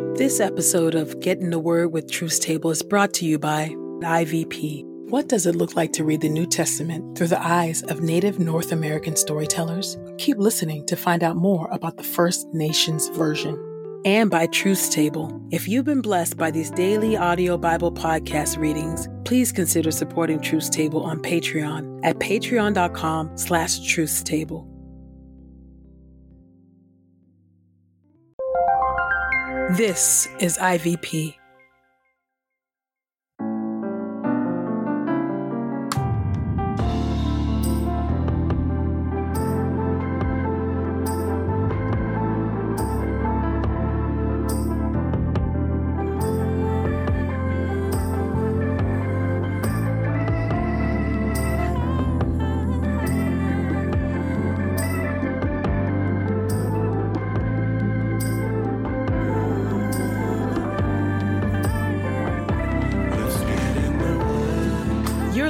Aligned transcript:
This 0.00 0.40
episode 0.40 0.94
of 0.94 1.20
Getting 1.20 1.44
in 1.44 1.50
the 1.50 1.58
Word 1.58 1.92
with 1.92 2.10
Truth's 2.10 2.38
Table 2.38 2.70
is 2.70 2.82
brought 2.82 3.12
to 3.14 3.26
you 3.26 3.38
by 3.38 3.68
IVP. 4.00 4.82
What 5.10 5.28
does 5.28 5.44
it 5.44 5.54
look 5.54 5.76
like 5.76 5.92
to 5.92 6.04
read 6.04 6.22
the 6.22 6.28
New 6.30 6.46
Testament 6.46 7.18
through 7.18 7.26
the 7.26 7.42
eyes 7.42 7.82
of 7.82 8.00
Native 8.00 8.38
North 8.38 8.72
American 8.72 9.14
storytellers? 9.14 9.98
Keep 10.16 10.38
listening 10.38 10.86
to 10.86 10.96
find 10.96 11.22
out 11.22 11.36
more 11.36 11.68
about 11.70 11.98
the 11.98 12.02
First 12.02 12.48
Nations 12.54 13.08
version. 13.08 13.58
And 14.06 14.30
by 14.30 14.46
Truth's 14.46 14.88
Table. 14.88 15.38
If 15.50 15.68
you've 15.68 15.84
been 15.84 16.00
blessed 16.00 16.38
by 16.38 16.50
these 16.50 16.70
daily 16.70 17.18
audio 17.18 17.58
Bible 17.58 17.92
podcast 17.92 18.56
readings, 18.56 19.06
please 19.26 19.52
consider 19.52 19.90
supporting 19.90 20.40
Truth's 20.40 20.70
Table 20.70 21.02
on 21.02 21.20
Patreon 21.20 22.00
at 22.02 22.18
patreon.com 22.18 23.36
slash 23.36 23.80
truthstable. 23.80 24.69
This 29.76 30.26
is 30.40 30.58
IVP. 30.58 31.39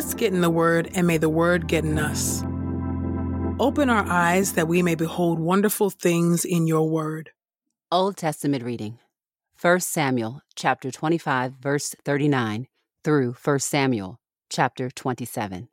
Let's 0.00 0.14
get 0.14 0.32
in 0.32 0.40
the 0.40 0.48
Word, 0.48 0.90
and 0.94 1.06
may 1.06 1.18
the 1.18 1.28
Word 1.28 1.68
get 1.68 1.84
in 1.84 1.98
us. 1.98 2.42
Open 3.60 3.90
our 3.90 4.06
eyes 4.06 4.54
that 4.54 4.66
we 4.66 4.80
may 4.80 4.94
behold 4.94 5.38
wonderful 5.38 5.90
things 5.90 6.46
in 6.46 6.66
your 6.66 6.88
Word. 6.88 7.32
Old 7.92 8.16
Testament 8.16 8.64
reading 8.64 8.98
1 9.60 9.80
Samuel 9.80 10.40
chapter 10.54 10.90
25 10.90 11.52
verse 11.60 11.94
39 12.02 12.66
through 13.04 13.34
1 13.44 13.58
Samuel 13.58 14.18
chapter 14.48 14.88
27. 14.88 15.68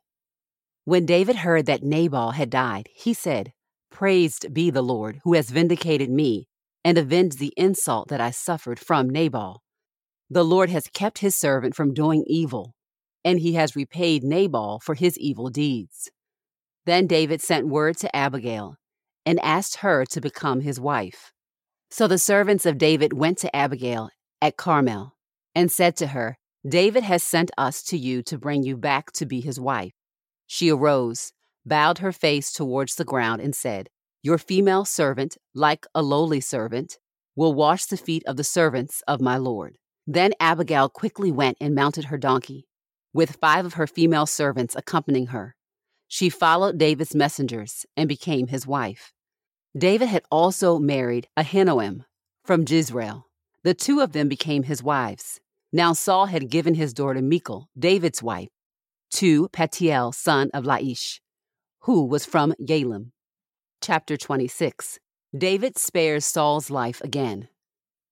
When 0.84 1.06
David 1.06 1.36
heard 1.36 1.64
that 1.64 1.82
Nabal 1.82 2.32
had 2.32 2.50
died, 2.50 2.90
he 2.94 3.14
said, 3.14 3.54
Praised 3.90 4.52
be 4.52 4.68
the 4.68 4.82
Lord 4.82 5.20
who 5.24 5.32
has 5.32 5.48
vindicated 5.48 6.10
me 6.10 6.48
and 6.84 6.98
avenged 6.98 7.38
the 7.38 7.54
insult 7.56 8.08
that 8.08 8.20
I 8.20 8.32
suffered 8.32 8.78
from 8.78 9.08
Nabal. 9.08 9.62
The 10.28 10.44
Lord 10.44 10.68
has 10.68 10.86
kept 10.92 11.20
his 11.20 11.34
servant 11.34 11.74
from 11.74 11.94
doing 11.94 12.24
evil, 12.26 12.74
and 13.28 13.40
he 13.40 13.52
has 13.52 13.76
repaid 13.76 14.24
Nabal 14.24 14.80
for 14.80 14.94
his 14.94 15.18
evil 15.18 15.50
deeds. 15.50 16.10
Then 16.86 17.06
David 17.06 17.42
sent 17.42 17.68
word 17.68 17.98
to 17.98 18.16
Abigail 18.16 18.76
and 19.26 19.38
asked 19.40 19.76
her 19.76 20.06
to 20.06 20.20
become 20.22 20.62
his 20.62 20.80
wife. 20.80 21.30
So 21.90 22.08
the 22.08 22.16
servants 22.16 22.64
of 22.64 22.78
David 22.78 23.12
went 23.12 23.36
to 23.38 23.54
Abigail 23.54 24.08
at 24.40 24.56
Carmel 24.56 25.12
and 25.54 25.70
said 25.70 25.94
to 25.96 26.06
her, 26.08 26.38
David 26.66 27.02
has 27.02 27.22
sent 27.22 27.50
us 27.58 27.82
to 27.82 27.98
you 27.98 28.22
to 28.22 28.38
bring 28.38 28.62
you 28.62 28.78
back 28.78 29.12
to 29.12 29.26
be 29.26 29.42
his 29.42 29.60
wife. 29.60 29.92
She 30.46 30.70
arose, 30.70 31.32
bowed 31.66 31.98
her 31.98 32.12
face 32.12 32.50
towards 32.50 32.94
the 32.94 33.04
ground, 33.04 33.42
and 33.42 33.54
said, 33.54 33.90
Your 34.22 34.38
female 34.38 34.86
servant, 34.86 35.36
like 35.54 35.86
a 35.94 36.00
lowly 36.00 36.40
servant, 36.40 36.98
will 37.36 37.52
wash 37.52 37.84
the 37.84 37.98
feet 37.98 38.22
of 38.26 38.38
the 38.38 38.44
servants 38.44 39.02
of 39.06 39.20
my 39.20 39.36
Lord. 39.36 39.76
Then 40.06 40.32
Abigail 40.40 40.88
quickly 40.88 41.30
went 41.30 41.58
and 41.60 41.74
mounted 41.74 42.06
her 42.06 42.16
donkey, 42.16 42.67
with 43.12 43.36
five 43.36 43.64
of 43.64 43.74
her 43.74 43.86
female 43.86 44.26
servants 44.26 44.76
accompanying 44.76 45.28
her. 45.28 45.54
She 46.06 46.30
followed 46.30 46.78
David's 46.78 47.14
messengers 47.14 47.84
and 47.96 48.08
became 48.08 48.46
his 48.48 48.66
wife. 48.66 49.12
David 49.76 50.08
had 50.08 50.24
also 50.30 50.78
married 50.78 51.28
Ahinoam 51.36 52.04
from 52.44 52.64
Jezreel. 52.66 53.26
The 53.62 53.74
two 53.74 54.00
of 54.00 54.12
them 54.12 54.28
became 54.28 54.62
his 54.62 54.82
wives. 54.82 55.40
Now 55.72 55.92
Saul 55.92 56.26
had 56.26 56.50
given 56.50 56.74
his 56.74 56.94
daughter 56.94 57.20
Michal, 57.20 57.68
David's 57.78 58.22
wife, 58.22 58.48
to 59.12 59.48
Paltiel, 59.50 60.14
son 60.14 60.50
of 60.54 60.64
Laish, 60.64 61.20
who 61.80 62.06
was 62.06 62.24
from 62.24 62.54
Yalim. 62.60 63.10
Chapter 63.82 64.16
26 64.16 64.98
David 65.36 65.76
spares 65.76 66.24
Saul's 66.24 66.70
life 66.70 67.02
again. 67.02 67.48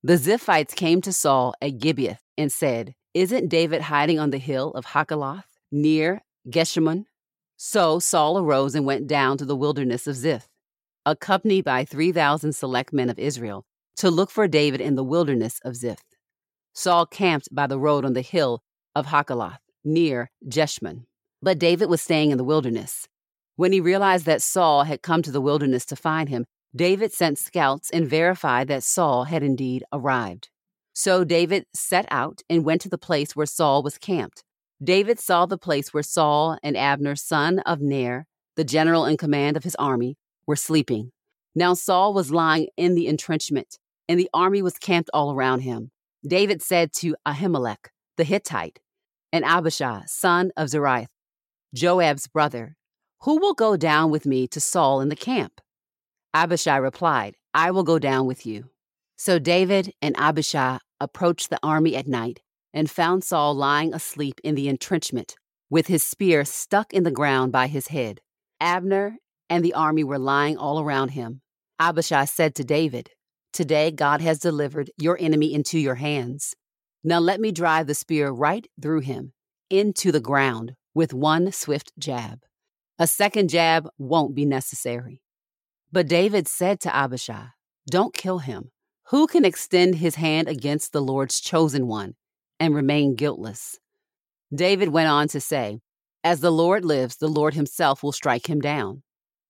The 0.03 0.19
Ziphites 0.19 0.75
came 0.75 1.01
to 1.01 1.13
Saul 1.13 1.55
at 1.63 1.79
Gibeah 1.79 2.19
and 2.37 2.53
said, 2.53 2.95
Isn't 3.17 3.49
David 3.49 3.81
hiding 3.81 4.19
on 4.19 4.29
the 4.29 4.37
hill 4.37 4.73
of 4.73 4.89
Hakaloth 4.89 5.47
near 5.73 6.21
Jeshimon? 6.47 7.07
So 7.57 7.99
Saul 7.99 8.37
arose 8.37 8.75
and 8.75 8.85
went 8.85 9.07
down 9.07 9.39
to 9.39 9.47
the 9.47 9.57
wilderness 9.57 10.07
of 10.07 10.17
Ziph, 10.17 10.51
accompanied 11.07 11.65
by 11.65 11.87
3,000 11.87 12.53
select 12.53 12.93
men 12.93 13.09
of 13.09 13.19
Israel, 13.19 13.65
to 13.97 14.11
look 14.11 14.31
for 14.31 14.47
David 14.47 14.83
in 14.83 14.97
the 14.97 15.03
wilderness 15.03 15.61
of 15.65 15.77
Ziph. 15.77 16.05
Saul 16.75 17.07
camped 17.07 17.49
by 17.51 17.67
the 17.67 17.79
road 17.79 18.05
on 18.05 18.13
the 18.13 18.21
hill 18.21 18.63
of 18.95 19.07
Hakaloth 19.07 19.61
near 19.83 20.31
Jeshimon. 20.47 21.07
But 21.41 21.59
David 21.59 21.89
was 21.89 22.03
staying 22.03 22.33
in 22.33 22.37
the 22.37 22.45
wilderness. 22.45 23.09
When 23.55 23.73
he 23.73 23.81
realized 23.81 24.27
that 24.27 24.43
Saul 24.43 24.85
had 24.85 25.01
come 25.01 25.23
to 25.23 25.33
the 25.33 25.41
wilderness 25.41 25.87
to 25.87 25.97
find 25.97 26.29
him, 26.29 26.45
David 26.77 27.15
sent 27.15 27.39
scouts 27.39 27.89
and 27.89 28.07
verified 28.07 28.69
that 28.69 28.83
Saul 28.83 29.25
had 29.25 29.43
indeed 29.43 29.85
arrived. 29.91 30.51
So 30.99 31.25
David 31.25 31.67
set 31.75 32.07
out 32.11 32.41
and 32.49 32.65
went 32.65 32.81
to 32.81 32.89
the 32.89 32.97
place 32.97 33.37
where 33.37 33.45
Saul 33.45 33.83
was 33.83 33.99
camped. 33.99 34.43
David 34.83 35.21
saw 35.21 35.45
the 35.45 35.59
place 35.59 35.93
where 35.93 36.03
Saul 36.03 36.57
and 36.63 36.75
Abner, 36.75 37.15
son 37.17 37.59
of 37.67 37.83
Ner, 37.83 38.27
the 38.57 38.65
general 38.65 39.05
in 39.05 39.19
command 39.19 39.59
of 39.59 39.65
his 39.65 39.75
army, 39.75 40.17
were 40.47 40.57
sleeping. 40.57 41.13
Now 41.55 41.75
Saul 41.75 42.15
was 42.15 42.31
lying 42.31 42.69
in 42.79 42.95
the 42.95 43.09
entrenchment, 43.09 43.77
and 44.09 44.19
the 44.19 44.31
army 44.33 44.63
was 44.63 44.79
camped 44.79 45.11
all 45.13 45.35
around 45.35 45.61
him. 45.61 45.91
David 46.27 46.63
said 46.63 46.95
to 46.95 47.15
Ahimelech, 47.29 47.91
the 48.17 48.25
Hittite, 48.25 48.81
and 49.31 49.45
Abishai, 49.45 50.05
son 50.07 50.51
of 50.57 50.71
Zeruiah, 50.71 51.09
Joab's 51.75 52.27
brother, 52.27 52.75
Who 53.25 53.39
will 53.39 53.53
go 53.53 53.77
down 53.77 54.11
with 54.11 54.25
me 54.25 54.49
to 54.49 54.61
Saul 54.61 55.03
in 55.03 55.11
the 55.11 55.15
camp? 55.15 55.61
Abishai 56.33 56.79
replied, 56.79 57.35
I 57.53 57.71
will 57.71 57.85
go 57.85 57.99
down 57.99 58.27
with 58.27 58.47
you. 58.47 58.71
So 59.19 59.39
David 59.39 59.93
and 60.03 60.15
Abishai 60.19 60.79
approached 61.01 61.51
the 61.51 61.59
army 61.63 61.97
at 61.97 62.07
night 62.07 62.41
and 62.73 62.91
found 62.91 63.25
Saul 63.25 63.55
lying 63.55 63.95
asleep 63.95 64.41
in 64.45 64.55
the 64.55 64.69
entrenchment, 64.69 65.37
with 65.71 65.87
his 65.87 66.03
spear 66.03 66.45
stuck 66.45 66.93
in 66.93 67.05
the 67.05 67.11
ground 67.11 67.53
by 67.53 67.67
his 67.67 67.89
head. 67.89 68.21
Abner 68.61 69.17
and 69.49 69.65
the 69.65 69.75
army 69.75 70.05
were 70.05 70.19
lying 70.19 70.57
all 70.57 70.81
around 70.81 71.11
him. 71.11 71.41
Abishai 71.79 72.25
said 72.25 72.55
to 72.55 72.65
David, 72.65 73.11
Today 73.53 73.91
God 73.91 74.21
has 74.21 74.39
delivered 74.39 74.91
your 74.99 75.17
enemy 75.19 75.55
into 75.55 75.79
your 75.79 75.95
hands. 75.95 76.55
Now 77.03 77.19
let 77.19 77.41
me 77.41 77.53
drive 77.53 77.87
the 77.87 77.95
spear 77.95 78.31
right 78.31 78.67
through 78.81 79.01
him, 79.01 79.33
into 79.71 80.13
the 80.13 80.21
ground, 80.21 80.75
with 80.95 81.15
one 81.15 81.53
swift 81.53 81.93
jab. 81.99 82.41
A 82.99 83.07
second 83.07 83.49
jab 83.49 83.89
won't 83.99 84.35
be 84.35 84.45
necessary. 84.45 85.23
But 85.93 86.09
David 86.09 86.49
said 86.49 86.81
to 86.81 86.95
Abishai, 86.95 87.49
Don't 87.91 88.13
kill 88.15 88.39
him. 88.39 88.71
Who 89.11 89.29
can 89.29 89.45
extend 89.45 89.95
his 89.95 90.17
hand 90.17 90.49
against 90.49 90.93
the 90.93 91.01
Lord's 91.01 91.41
chosen 91.41 91.87
one 91.87 92.17
and 92.59 92.75
remain 92.75 93.15
guiltless? 93.15 93.79
David 94.53 94.89
went 94.89 95.09
on 95.09 95.29
to 95.29 95.41
say, 95.41 95.79
As 96.25 96.41
the 96.41 96.51
Lord 96.51 96.85
lives, 96.85 97.17
the 97.17 97.29
Lord 97.29 97.55
himself 97.55 98.03
will 98.03 98.11
strike 98.11 98.51
him 98.51 98.61
down. 98.61 99.05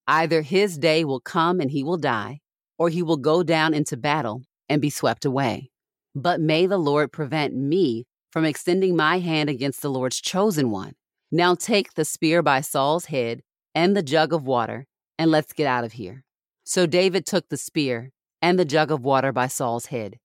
Either 0.06 0.42
his 0.42 0.76
day 0.76 1.06
will 1.06 1.20
come 1.20 1.58
and 1.58 1.70
he 1.70 1.82
will 1.82 1.96
die, 1.96 2.40
or 2.78 2.90
he 2.90 3.02
will 3.02 3.16
go 3.16 3.42
down 3.42 3.72
into 3.72 3.96
battle 3.96 4.42
and 4.68 4.82
be 4.82 4.90
swept 4.90 5.24
away. 5.24 5.70
But 6.14 6.38
may 6.38 6.66
the 6.66 6.76
Lord 6.76 7.10
prevent 7.10 7.54
me 7.54 8.04
from 8.30 8.44
extending 8.44 8.94
my 8.94 9.20
hand 9.20 9.48
against 9.48 9.80
the 9.80 9.90
Lord's 9.90 10.20
chosen 10.20 10.70
one. 10.70 10.96
Now 11.32 11.54
take 11.54 11.94
the 11.94 12.04
spear 12.04 12.42
by 12.42 12.60
Saul's 12.60 13.06
head 13.06 13.40
and 13.74 13.96
the 13.96 14.02
jug 14.02 14.34
of 14.34 14.46
water 14.46 14.86
and 15.18 15.30
let's 15.30 15.54
get 15.54 15.66
out 15.66 15.84
of 15.84 15.92
here. 15.92 16.24
So 16.62 16.84
David 16.84 17.24
took 17.24 17.48
the 17.48 17.56
spear 17.56 18.10
and 18.46 18.60
the 18.60 18.64
jug 18.64 18.92
of 18.92 19.02
water 19.02 19.32
by 19.32 19.48
Saul's 19.48 19.86
head, 19.86 20.20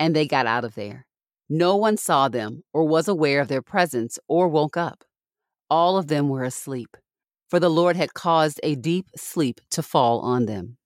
and 0.00 0.16
they 0.16 0.26
got 0.26 0.46
out 0.46 0.64
of 0.64 0.74
there. 0.74 1.04
No 1.50 1.76
one 1.76 1.98
saw 1.98 2.26
them 2.26 2.62
or 2.72 2.82
was 2.88 3.08
aware 3.08 3.42
of 3.42 3.48
their 3.48 3.60
presence 3.60 4.18
or 4.26 4.48
woke 4.48 4.78
up. 4.78 5.04
All 5.68 5.98
of 5.98 6.06
them 6.06 6.30
were 6.30 6.44
asleep, 6.44 6.96
for 7.50 7.60
the 7.60 7.68
Lord 7.68 7.94
had 7.94 8.14
caused 8.14 8.58
a 8.62 8.74
deep 8.74 9.10
sleep 9.18 9.60
to 9.72 9.82
fall 9.82 10.20
on 10.20 10.46
them. 10.46 10.78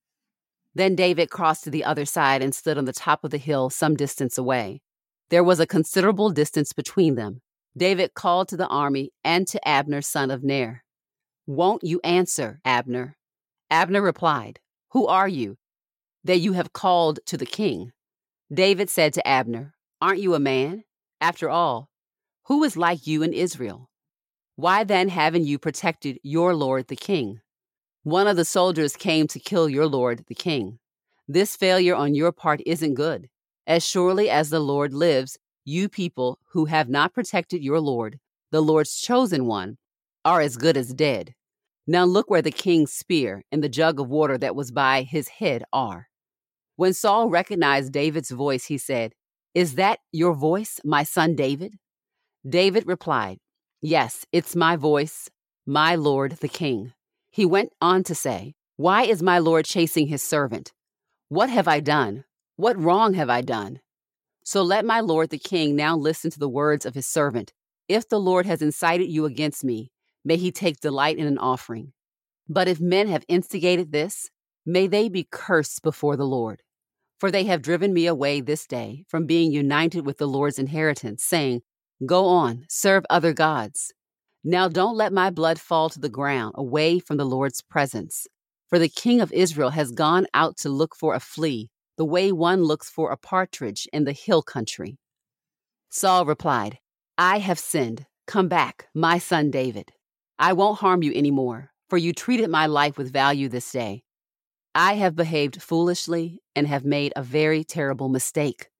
Then 0.74 0.96
David 0.96 1.30
crossed 1.30 1.62
to 1.64 1.70
the 1.70 1.84
other 1.84 2.04
side 2.04 2.42
and 2.42 2.52
stood 2.52 2.76
on 2.76 2.84
the 2.84 2.92
top 2.92 3.22
of 3.22 3.30
the 3.30 3.38
hill 3.38 3.70
some 3.70 3.94
distance 3.94 4.36
away. 4.36 4.82
There 5.30 5.44
was 5.44 5.60
a 5.60 5.68
considerable 5.68 6.30
distance 6.30 6.72
between 6.72 7.14
them. 7.14 7.42
David 7.76 8.14
called 8.14 8.48
to 8.48 8.56
the 8.56 8.66
army 8.66 9.12
and 9.22 9.46
to 9.46 9.68
Abner, 9.68 10.02
son 10.02 10.32
of 10.32 10.42
Ner. 10.42 10.82
Won't 11.46 11.84
you 11.84 12.00
answer, 12.02 12.60
Abner? 12.64 13.16
Abner 13.70 14.02
replied, 14.02 14.58
Who 14.90 15.06
are 15.06 15.28
you? 15.28 15.58
That 16.24 16.38
you 16.38 16.52
have 16.52 16.72
called 16.72 17.20
to 17.26 17.36
the 17.36 17.46
king. 17.46 17.92
David 18.52 18.90
said 18.90 19.12
to 19.14 19.26
Abner, 19.26 19.74
Aren't 20.00 20.20
you 20.20 20.34
a 20.34 20.40
man? 20.40 20.84
After 21.20 21.48
all, 21.48 21.88
who 22.44 22.64
is 22.64 22.76
like 22.76 23.06
you 23.06 23.22
in 23.22 23.32
Israel? 23.32 23.88
Why 24.56 24.84
then 24.84 25.08
haven't 25.08 25.46
you 25.46 25.58
protected 25.58 26.18
your 26.22 26.54
lord 26.54 26.88
the 26.88 26.96
king? 26.96 27.40
One 28.02 28.26
of 28.26 28.36
the 28.36 28.44
soldiers 28.44 28.96
came 28.96 29.26
to 29.28 29.38
kill 29.38 29.68
your 29.68 29.86
lord 29.86 30.24
the 30.26 30.34
king. 30.34 30.78
This 31.28 31.56
failure 31.56 31.94
on 31.94 32.14
your 32.14 32.32
part 32.32 32.60
isn't 32.66 32.94
good. 32.94 33.28
As 33.66 33.86
surely 33.86 34.28
as 34.28 34.50
the 34.50 34.60
Lord 34.60 34.92
lives, 34.92 35.38
you 35.64 35.88
people 35.88 36.38
who 36.50 36.64
have 36.64 36.88
not 36.88 37.14
protected 37.14 37.62
your 37.62 37.80
Lord, 37.80 38.18
the 38.50 38.60
Lord's 38.60 38.96
chosen 38.96 39.46
one, 39.46 39.78
are 40.24 40.40
as 40.40 40.56
good 40.56 40.76
as 40.76 40.92
dead. 40.92 41.34
Now 41.86 42.04
look 42.04 42.28
where 42.28 42.42
the 42.42 42.50
king's 42.50 42.92
spear 42.92 43.44
and 43.52 43.62
the 43.62 43.68
jug 43.68 44.00
of 44.00 44.08
water 44.08 44.36
that 44.38 44.56
was 44.56 44.72
by 44.72 45.02
his 45.02 45.28
head 45.28 45.62
are. 45.72 46.08
When 46.82 46.94
Saul 46.94 47.30
recognized 47.30 47.92
David's 47.92 48.32
voice, 48.32 48.64
he 48.64 48.76
said, 48.76 49.14
Is 49.54 49.76
that 49.76 50.00
your 50.10 50.34
voice, 50.34 50.80
my 50.84 51.04
son 51.04 51.36
David? 51.36 51.78
David 52.44 52.88
replied, 52.88 53.38
Yes, 53.80 54.26
it's 54.32 54.56
my 54.56 54.74
voice, 54.74 55.30
my 55.64 55.94
lord 55.94 56.32
the 56.40 56.48
king. 56.48 56.92
He 57.30 57.46
went 57.46 57.72
on 57.80 58.02
to 58.02 58.16
say, 58.16 58.54
Why 58.74 59.04
is 59.04 59.22
my 59.22 59.38
lord 59.38 59.64
chasing 59.64 60.08
his 60.08 60.24
servant? 60.24 60.72
What 61.28 61.50
have 61.50 61.68
I 61.68 61.78
done? 61.78 62.24
What 62.56 62.76
wrong 62.76 63.14
have 63.14 63.30
I 63.30 63.42
done? 63.42 63.78
So 64.42 64.64
let 64.64 64.84
my 64.84 64.98
lord 64.98 65.30
the 65.30 65.38
king 65.38 65.76
now 65.76 65.96
listen 65.96 66.32
to 66.32 66.40
the 66.40 66.48
words 66.48 66.84
of 66.84 66.96
his 66.96 67.06
servant. 67.06 67.52
If 67.86 68.08
the 68.08 68.18
Lord 68.18 68.44
has 68.46 68.60
incited 68.60 69.08
you 69.08 69.24
against 69.24 69.62
me, 69.62 69.92
may 70.24 70.36
he 70.36 70.50
take 70.50 70.80
delight 70.80 71.16
in 71.16 71.28
an 71.28 71.38
offering. 71.38 71.92
But 72.48 72.66
if 72.66 72.80
men 72.80 73.06
have 73.06 73.24
instigated 73.28 73.92
this, 73.92 74.30
may 74.66 74.88
they 74.88 75.08
be 75.08 75.28
cursed 75.30 75.84
before 75.84 76.16
the 76.16 76.26
Lord. 76.26 76.60
For 77.22 77.30
they 77.30 77.44
have 77.44 77.62
driven 77.62 77.94
me 77.94 78.06
away 78.06 78.40
this 78.40 78.66
day 78.66 79.04
from 79.06 79.26
being 79.26 79.52
united 79.52 80.04
with 80.04 80.18
the 80.18 80.26
Lord's 80.26 80.58
inheritance, 80.58 81.22
saying, 81.22 81.62
Go 82.04 82.26
on, 82.26 82.64
serve 82.68 83.04
other 83.08 83.32
gods. 83.32 83.92
Now 84.42 84.66
don't 84.66 84.96
let 84.96 85.12
my 85.12 85.30
blood 85.30 85.60
fall 85.60 85.88
to 85.90 86.00
the 86.00 86.08
ground 86.08 86.56
away 86.58 86.98
from 86.98 87.18
the 87.18 87.24
Lord's 87.24 87.62
presence. 87.62 88.26
For 88.68 88.80
the 88.80 88.88
king 88.88 89.20
of 89.20 89.32
Israel 89.32 89.70
has 89.70 89.92
gone 89.92 90.26
out 90.34 90.56
to 90.56 90.68
look 90.68 90.96
for 90.96 91.14
a 91.14 91.20
flea 91.20 91.70
the 91.96 92.04
way 92.04 92.32
one 92.32 92.64
looks 92.64 92.90
for 92.90 93.12
a 93.12 93.16
partridge 93.16 93.86
in 93.92 94.02
the 94.02 94.10
hill 94.10 94.42
country. 94.42 94.98
Saul 95.90 96.26
replied, 96.26 96.80
I 97.16 97.38
have 97.38 97.60
sinned. 97.60 98.04
Come 98.26 98.48
back, 98.48 98.88
my 98.96 99.18
son 99.18 99.52
David. 99.52 99.92
I 100.40 100.54
won't 100.54 100.80
harm 100.80 101.04
you 101.04 101.12
any 101.14 101.30
more, 101.30 101.70
for 101.88 101.98
you 101.98 102.12
treated 102.12 102.50
my 102.50 102.66
life 102.66 102.98
with 102.98 103.12
value 103.12 103.48
this 103.48 103.70
day. 103.70 104.02
I 104.74 104.94
have 104.94 105.14
behaved 105.14 105.60
foolishly 105.60 106.40
and 106.56 106.66
have 106.66 106.84
made 106.84 107.12
a 107.14 107.22
very 107.22 107.62
terrible 107.62 108.08
mistake. 108.08 108.70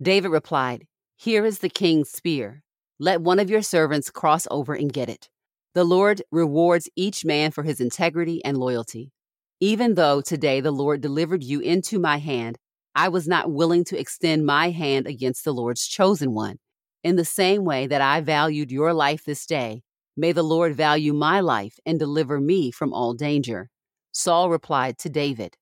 David 0.00 0.28
replied, 0.28 0.86
Here 1.16 1.44
is 1.44 1.58
the 1.58 1.68
king's 1.68 2.08
spear. 2.08 2.62
Let 3.00 3.20
one 3.20 3.40
of 3.40 3.50
your 3.50 3.62
servants 3.62 4.10
cross 4.10 4.46
over 4.48 4.74
and 4.74 4.92
get 4.92 5.08
it. 5.08 5.28
The 5.74 5.82
Lord 5.82 6.22
rewards 6.30 6.88
each 6.94 7.24
man 7.24 7.50
for 7.50 7.64
his 7.64 7.80
integrity 7.80 8.44
and 8.44 8.58
loyalty. 8.58 9.12
Even 9.58 9.94
though 9.94 10.20
today 10.20 10.60
the 10.60 10.70
Lord 10.70 11.00
delivered 11.00 11.42
you 11.42 11.58
into 11.58 11.98
my 11.98 12.18
hand, 12.18 12.56
I 12.94 13.08
was 13.08 13.26
not 13.26 13.50
willing 13.50 13.84
to 13.84 13.98
extend 13.98 14.46
my 14.46 14.70
hand 14.70 15.08
against 15.08 15.44
the 15.44 15.52
Lord's 15.52 15.88
chosen 15.88 16.32
one. 16.32 16.58
In 17.02 17.16
the 17.16 17.24
same 17.24 17.64
way 17.64 17.88
that 17.88 18.00
I 18.00 18.20
valued 18.20 18.70
your 18.70 18.92
life 18.92 19.24
this 19.24 19.46
day, 19.46 19.82
may 20.16 20.30
the 20.30 20.44
Lord 20.44 20.76
value 20.76 21.12
my 21.12 21.40
life 21.40 21.78
and 21.84 21.98
deliver 21.98 22.40
me 22.40 22.70
from 22.70 22.92
all 22.92 23.14
danger. 23.14 23.68
Saul 24.12 24.50
replied 24.50 24.98
to 24.98 25.08
David, 25.08 25.56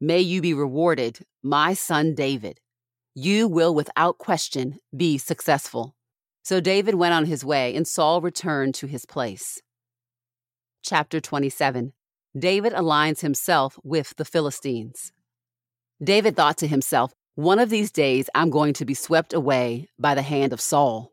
May 0.00 0.20
you 0.20 0.40
be 0.40 0.54
rewarded, 0.54 1.20
my 1.42 1.74
son 1.74 2.14
David. 2.14 2.60
You 3.14 3.46
will 3.46 3.74
without 3.74 4.18
question 4.18 4.78
be 4.96 5.18
successful. 5.18 5.94
So 6.42 6.60
David 6.60 6.96
went 6.96 7.14
on 7.14 7.26
his 7.26 7.44
way, 7.44 7.76
and 7.76 7.86
Saul 7.86 8.20
returned 8.20 8.74
to 8.76 8.86
his 8.86 9.06
place. 9.06 9.60
Chapter 10.82 11.20
27 11.20 11.92
David 12.36 12.72
aligns 12.72 13.20
himself 13.20 13.78
with 13.84 14.16
the 14.16 14.24
Philistines. 14.24 15.12
David 16.02 16.34
thought 16.34 16.56
to 16.58 16.66
himself, 16.66 17.12
One 17.34 17.58
of 17.58 17.70
these 17.70 17.92
days 17.92 18.28
I'm 18.34 18.50
going 18.50 18.72
to 18.74 18.84
be 18.84 18.94
swept 18.94 19.32
away 19.32 19.88
by 19.98 20.14
the 20.14 20.22
hand 20.22 20.52
of 20.52 20.60
Saul. 20.60 21.12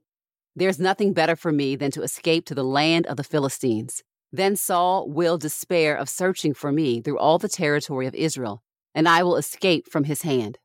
There's 0.55 0.79
nothing 0.79 1.13
better 1.13 1.35
for 1.35 1.51
me 1.51 1.75
than 1.75 1.91
to 1.91 2.01
escape 2.01 2.45
to 2.45 2.55
the 2.55 2.63
land 2.63 3.05
of 3.05 3.17
the 3.17 3.23
Philistines. 3.23 4.03
Then 4.31 4.55
Saul 4.55 5.09
will 5.09 5.37
despair 5.37 5.95
of 5.95 6.09
searching 6.09 6.53
for 6.53 6.71
me 6.71 7.01
through 7.01 7.17
all 7.17 7.39
the 7.39 7.49
territory 7.49 8.07
of 8.07 8.15
Israel, 8.15 8.61
and 8.93 9.07
I 9.07 9.23
will 9.23 9.37
escape 9.37 9.89
from 9.91 10.03
his 10.03 10.21
hand. 10.21 10.57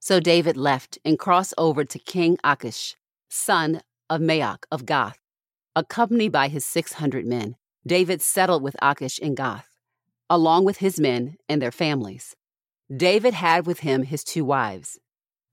So 0.00 0.20
David 0.20 0.56
left 0.56 0.98
and 1.04 1.18
crossed 1.18 1.54
over 1.56 1.84
to 1.84 1.98
King 1.98 2.38
Achish, 2.44 2.96
son 3.28 3.80
of 4.10 4.20
Maoch 4.20 4.64
of 4.70 4.86
Gath. 4.86 5.18
Accompanied 5.74 6.32
by 6.32 6.48
his 6.48 6.64
600 6.64 7.26
men, 7.26 7.56
David 7.86 8.22
settled 8.22 8.62
with 8.62 8.76
Achish 8.82 9.18
in 9.18 9.34
Gath 9.34 9.76
along 10.28 10.64
with 10.64 10.78
his 10.78 10.98
men 10.98 11.36
and 11.48 11.62
their 11.62 11.72
families. 11.72 12.34
David 12.94 13.34
had 13.34 13.66
with 13.66 13.80
him 13.80 14.02
his 14.02 14.24
two 14.24 14.44
wives, 14.44 14.98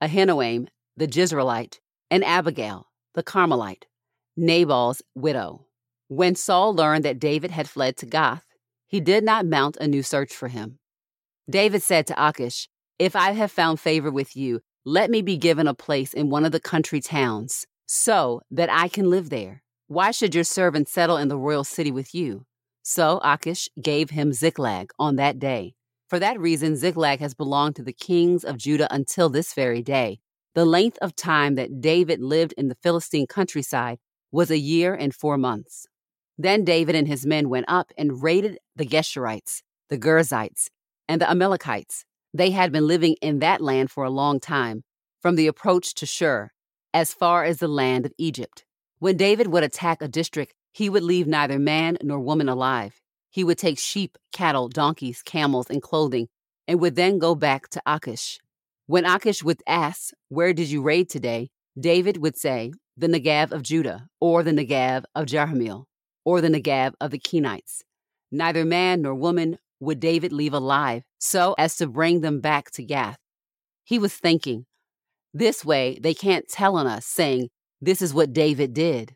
Ahinoam 0.02 0.68
the 0.96 1.08
Jezreelite 1.08 1.80
and 2.10 2.24
Abigail 2.24 2.88
the 3.14 3.22
Carmelite, 3.22 3.86
Nabal's 4.36 5.02
widow. 5.14 5.66
When 6.14 6.36
Saul 6.36 6.72
learned 6.72 7.04
that 7.04 7.18
David 7.18 7.50
had 7.50 7.68
fled 7.68 7.96
to 7.96 8.06
Gath, 8.06 8.44
he 8.86 9.00
did 9.00 9.24
not 9.24 9.46
mount 9.46 9.76
a 9.80 9.88
new 9.88 10.04
search 10.04 10.32
for 10.32 10.46
him. 10.46 10.78
David 11.50 11.82
said 11.82 12.06
to 12.06 12.28
Achish, 12.28 12.68
If 13.00 13.16
I 13.16 13.32
have 13.32 13.50
found 13.50 13.80
favor 13.80 14.12
with 14.12 14.36
you, 14.36 14.60
let 14.84 15.10
me 15.10 15.22
be 15.22 15.36
given 15.36 15.66
a 15.66 15.74
place 15.74 16.14
in 16.14 16.30
one 16.30 16.44
of 16.44 16.52
the 16.52 16.60
country 16.60 17.00
towns, 17.00 17.66
so 17.86 18.42
that 18.52 18.70
I 18.70 18.86
can 18.86 19.10
live 19.10 19.28
there. 19.28 19.64
Why 19.88 20.12
should 20.12 20.36
your 20.36 20.44
servant 20.44 20.88
settle 20.88 21.16
in 21.16 21.26
the 21.26 21.36
royal 21.36 21.64
city 21.64 21.90
with 21.90 22.14
you? 22.14 22.46
So 22.84 23.20
Achish 23.24 23.68
gave 23.82 24.10
him 24.10 24.32
Ziklag 24.32 24.92
on 25.00 25.16
that 25.16 25.40
day. 25.40 25.74
For 26.08 26.20
that 26.20 26.38
reason, 26.38 26.76
Ziklag 26.76 27.18
has 27.18 27.34
belonged 27.34 27.74
to 27.74 27.82
the 27.82 27.92
kings 27.92 28.44
of 28.44 28.58
Judah 28.58 28.86
until 28.88 29.30
this 29.30 29.52
very 29.52 29.82
day. 29.82 30.20
The 30.54 30.64
length 30.64 30.98
of 31.02 31.16
time 31.16 31.56
that 31.56 31.80
David 31.80 32.20
lived 32.20 32.54
in 32.56 32.68
the 32.68 32.76
Philistine 32.84 33.26
countryside 33.26 33.98
was 34.30 34.52
a 34.52 34.58
year 34.58 34.94
and 34.94 35.12
four 35.12 35.36
months. 35.36 35.88
Then 36.36 36.64
David 36.64 36.94
and 36.94 37.06
his 37.06 37.24
men 37.24 37.48
went 37.48 37.66
up 37.68 37.92
and 37.96 38.22
raided 38.22 38.58
the 38.74 38.86
Geshurites, 38.86 39.62
the 39.88 39.98
Girzites, 39.98 40.68
and 41.08 41.20
the 41.20 41.30
Amalekites. 41.30 42.04
They 42.32 42.50
had 42.50 42.72
been 42.72 42.86
living 42.86 43.14
in 43.22 43.38
that 43.38 43.60
land 43.60 43.90
for 43.90 44.04
a 44.04 44.10
long 44.10 44.40
time, 44.40 44.82
from 45.22 45.36
the 45.36 45.46
approach 45.46 45.94
to 45.94 46.06
Shur, 46.06 46.50
as 46.92 47.14
far 47.14 47.44
as 47.44 47.58
the 47.58 47.68
land 47.68 48.04
of 48.04 48.12
Egypt. 48.18 48.64
When 48.98 49.16
David 49.16 49.48
would 49.48 49.62
attack 49.62 50.02
a 50.02 50.08
district, 50.08 50.54
he 50.72 50.88
would 50.88 51.04
leave 51.04 51.28
neither 51.28 51.58
man 51.58 51.98
nor 52.02 52.18
woman 52.18 52.48
alive. 52.48 53.00
He 53.30 53.44
would 53.44 53.58
take 53.58 53.78
sheep, 53.78 54.18
cattle, 54.32 54.68
donkeys, 54.68 55.22
camels, 55.22 55.70
and 55.70 55.80
clothing, 55.80 56.28
and 56.66 56.80
would 56.80 56.96
then 56.96 57.18
go 57.18 57.34
back 57.34 57.68
to 57.70 57.82
Achish. 57.86 58.40
When 58.86 59.04
Achish 59.04 59.42
would 59.44 59.62
ask, 59.66 60.12
Where 60.28 60.52
did 60.52 60.68
you 60.68 60.82
raid 60.82 61.08
today? 61.08 61.50
David 61.78 62.16
would 62.18 62.36
say, 62.36 62.72
The 62.96 63.06
Negev 63.06 63.52
of 63.52 63.62
Judah, 63.62 64.08
or 64.20 64.42
the 64.42 64.52
Negev 64.52 65.04
of 65.14 65.26
Jerahmeel, 65.26 65.84
or 66.24 66.40
the 66.40 66.48
Negev 66.48 66.94
of 67.00 67.10
the 67.10 67.18
Kenites. 67.18 67.82
Neither 68.30 68.64
man 68.64 69.02
nor 69.02 69.14
woman 69.14 69.58
would 69.80 70.00
David 70.00 70.32
leave 70.32 70.54
alive, 70.54 71.02
so 71.18 71.54
as 71.58 71.76
to 71.76 71.86
bring 71.86 72.20
them 72.20 72.40
back 72.40 72.70
to 72.72 72.82
Gath. 72.82 73.18
He 73.84 73.98
was 73.98 74.14
thinking, 74.14 74.66
This 75.32 75.64
way 75.64 75.98
they 76.00 76.14
can't 76.14 76.48
tell 76.48 76.76
on 76.76 76.86
us, 76.86 77.06
saying, 77.06 77.50
This 77.80 78.00
is 78.00 78.14
what 78.14 78.32
David 78.32 78.72
did. 78.72 79.14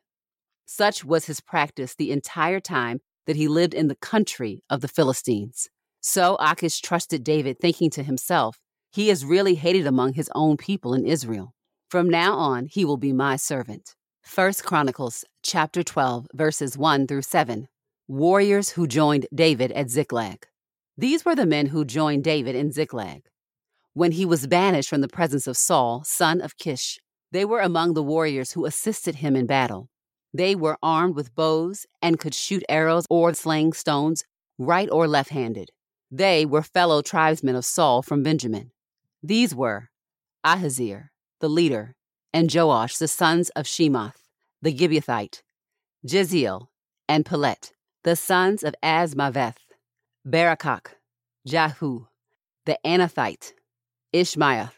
Such 0.66 1.04
was 1.04 1.24
his 1.24 1.40
practice 1.40 1.94
the 1.94 2.12
entire 2.12 2.60
time 2.60 3.00
that 3.26 3.36
he 3.36 3.48
lived 3.48 3.74
in 3.74 3.88
the 3.88 3.96
country 3.96 4.62
of 4.68 4.80
the 4.80 4.88
Philistines. 4.88 5.68
So 6.00 6.36
Achish 6.40 6.80
trusted 6.80 7.24
David, 7.24 7.58
thinking 7.58 7.90
to 7.90 8.02
himself, 8.02 8.58
He 8.90 9.10
is 9.10 9.24
really 9.24 9.54
hated 9.54 9.86
among 9.86 10.14
his 10.14 10.30
own 10.34 10.56
people 10.56 10.94
in 10.94 11.06
Israel. 11.06 11.54
From 11.88 12.10
now 12.10 12.34
on, 12.34 12.66
he 12.66 12.84
will 12.84 12.98
be 12.98 13.12
my 13.12 13.36
servant. 13.36 13.94
1 14.34 14.52
Chronicles 14.62 15.24
chapter 15.42 15.82
12, 15.82 16.26
verses 16.34 16.76
1 16.76 17.06
through 17.06 17.22
7. 17.22 17.66
Warriors 18.08 18.70
who 18.70 18.86
joined 18.86 19.26
David 19.34 19.72
at 19.72 19.88
Ziklag. 19.88 20.46
These 20.98 21.24
were 21.24 21.34
the 21.34 21.46
men 21.46 21.66
who 21.66 21.82
joined 21.82 22.24
David 22.24 22.54
in 22.54 22.70
Ziklag. 22.70 23.22
When 23.94 24.12
he 24.12 24.26
was 24.26 24.46
banished 24.46 24.90
from 24.90 25.00
the 25.00 25.08
presence 25.08 25.46
of 25.46 25.56
Saul, 25.56 26.02
son 26.04 26.42
of 26.42 26.58
Kish, 26.58 26.98
they 27.32 27.46
were 27.46 27.60
among 27.60 27.94
the 27.94 28.02
warriors 28.02 28.52
who 28.52 28.66
assisted 28.66 29.16
him 29.16 29.34
in 29.34 29.46
battle. 29.46 29.88
They 30.34 30.54
were 30.54 30.76
armed 30.82 31.14
with 31.14 31.34
bows 31.34 31.86
and 32.02 32.20
could 32.20 32.34
shoot 32.34 32.62
arrows 32.68 33.06
or 33.08 33.32
sling 33.32 33.72
stones, 33.72 34.24
right 34.58 34.90
or 34.92 35.08
left 35.08 35.30
handed. 35.30 35.70
They 36.10 36.44
were 36.44 36.62
fellow 36.62 37.00
tribesmen 37.00 37.56
of 37.56 37.64
Saul 37.64 38.02
from 38.02 38.22
Benjamin. 38.22 38.72
These 39.22 39.54
were 39.54 39.88
Ahazir, 40.44 41.08
the 41.40 41.48
leader, 41.48 41.94
and 42.32 42.52
Joash, 42.52 42.98
the 42.98 43.08
sons 43.08 43.50
of 43.50 43.66
Shemoth, 43.66 44.28
the 44.62 44.74
Gibeathite, 44.74 45.42
Jeziel, 46.06 46.68
and 47.08 47.24
Pelet, 47.24 47.72
the 48.04 48.16
sons 48.16 48.62
of 48.62 48.74
Azmaveth, 48.82 49.56
Beracah, 50.26 50.86
Jahu, 51.46 52.06
the 52.66 52.78
Anathite, 52.84 53.54
Ishmael, 54.12 54.70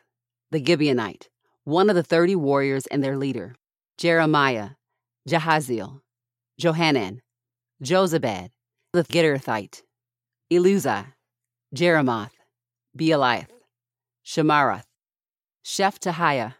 the 0.50 0.60
Gibeonite, 0.60 1.28
one 1.64 1.90
of 1.90 1.96
the 1.96 2.02
thirty 2.02 2.36
warriors 2.36 2.86
and 2.86 3.02
their 3.02 3.16
leader, 3.16 3.54
Jeremiah, 3.98 4.70
Jahaziel, 5.28 6.00
Johanan, 6.58 7.22
Jozabad, 7.82 8.50
the 8.92 9.04
Gederathite, 9.04 9.82
Eluzah, 10.52 11.06
Jerimoth, 11.74 12.32
Bealiah, 12.96 13.46
Shemarath, 14.24 14.84
Shephatiah, 15.64 16.54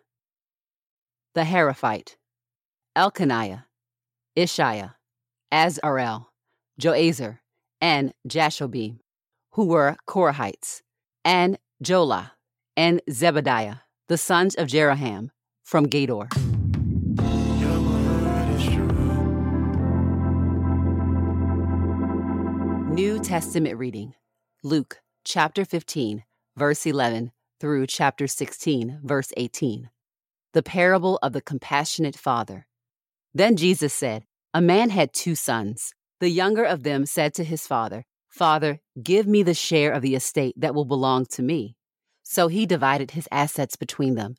the 1.41 1.47
Haruphite, 1.47 2.19
Elkaniah, 2.95 3.65
Isshiah, 4.37 4.97
Azarel, 5.51 6.27
Joezer, 6.79 7.39
and 7.81 8.13
Jashobeam, 8.29 8.99
who 9.53 9.65
were 9.65 9.97
Korahites, 10.07 10.83
and 11.25 11.57
Joelah, 11.83 12.33
and 12.77 13.01
Zebadiah, 13.09 13.81
the 14.09 14.19
sons 14.19 14.55
of 14.55 14.69
Jeroham, 14.69 15.31
from 15.65 15.87
Gedor. 15.87 16.29
New 22.93 23.19
Testament 23.19 23.79
reading 23.79 24.13
Luke 24.63 25.01
chapter 25.25 25.65
15, 25.65 26.23
verse 26.55 26.85
11 26.85 27.33
through 27.59 27.87
chapter 27.87 28.27
16, 28.27 29.01
verse 29.03 29.33
18. 29.39 29.89
The 30.53 30.63
parable 30.63 31.19
of 31.23 31.33
the 31.33 31.41
compassionate 31.41 32.17
father. 32.17 32.67
Then 33.33 33.57
Jesus 33.57 33.93
said, 33.95 34.25
A 34.53 34.61
man 34.61 34.91
had 34.91 35.13
two 35.13 35.35
sons. 35.35 35.95
The 36.19 36.29
younger 36.29 36.65
of 36.65 36.83
them 36.83 37.07
said 37.07 37.35
to 37.35 37.45
his 37.45 37.67
father, 37.67 38.05
Father, 38.29 38.81
give 39.03 39.27
me 39.27 39.43
the 39.43 39.55
share 39.55 39.93
of 39.93 40.03
the 40.03 40.15
estate 40.15 40.55
that 40.57 40.75
will 40.75 40.85
belong 40.85 41.27
to 41.27 41.43
me. 41.43 41.77
So 42.23 42.49
he 42.49 42.67
divided 42.67 43.13
his 43.13 43.29
assets 43.31 43.77
between 43.77 44.15
them. 44.15 44.37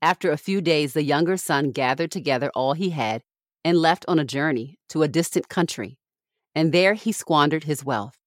After 0.00 0.30
a 0.30 0.36
few 0.36 0.60
days, 0.60 0.94
the 0.94 1.04
younger 1.04 1.36
son 1.36 1.70
gathered 1.70 2.10
together 2.10 2.50
all 2.54 2.72
he 2.72 2.90
had 2.90 3.22
and 3.64 3.78
left 3.78 4.04
on 4.08 4.18
a 4.18 4.24
journey 4.24 4.78
to 4.88 5.02
a 5.02 5.08
distant 5.08 5.48
country. 5.48 5.98
And 6.54 6.72
there 6.72 6.94
he 6.94 7.12
squandered 7.12 7.64
his 7.64 7.84
wealth 7.84 8.18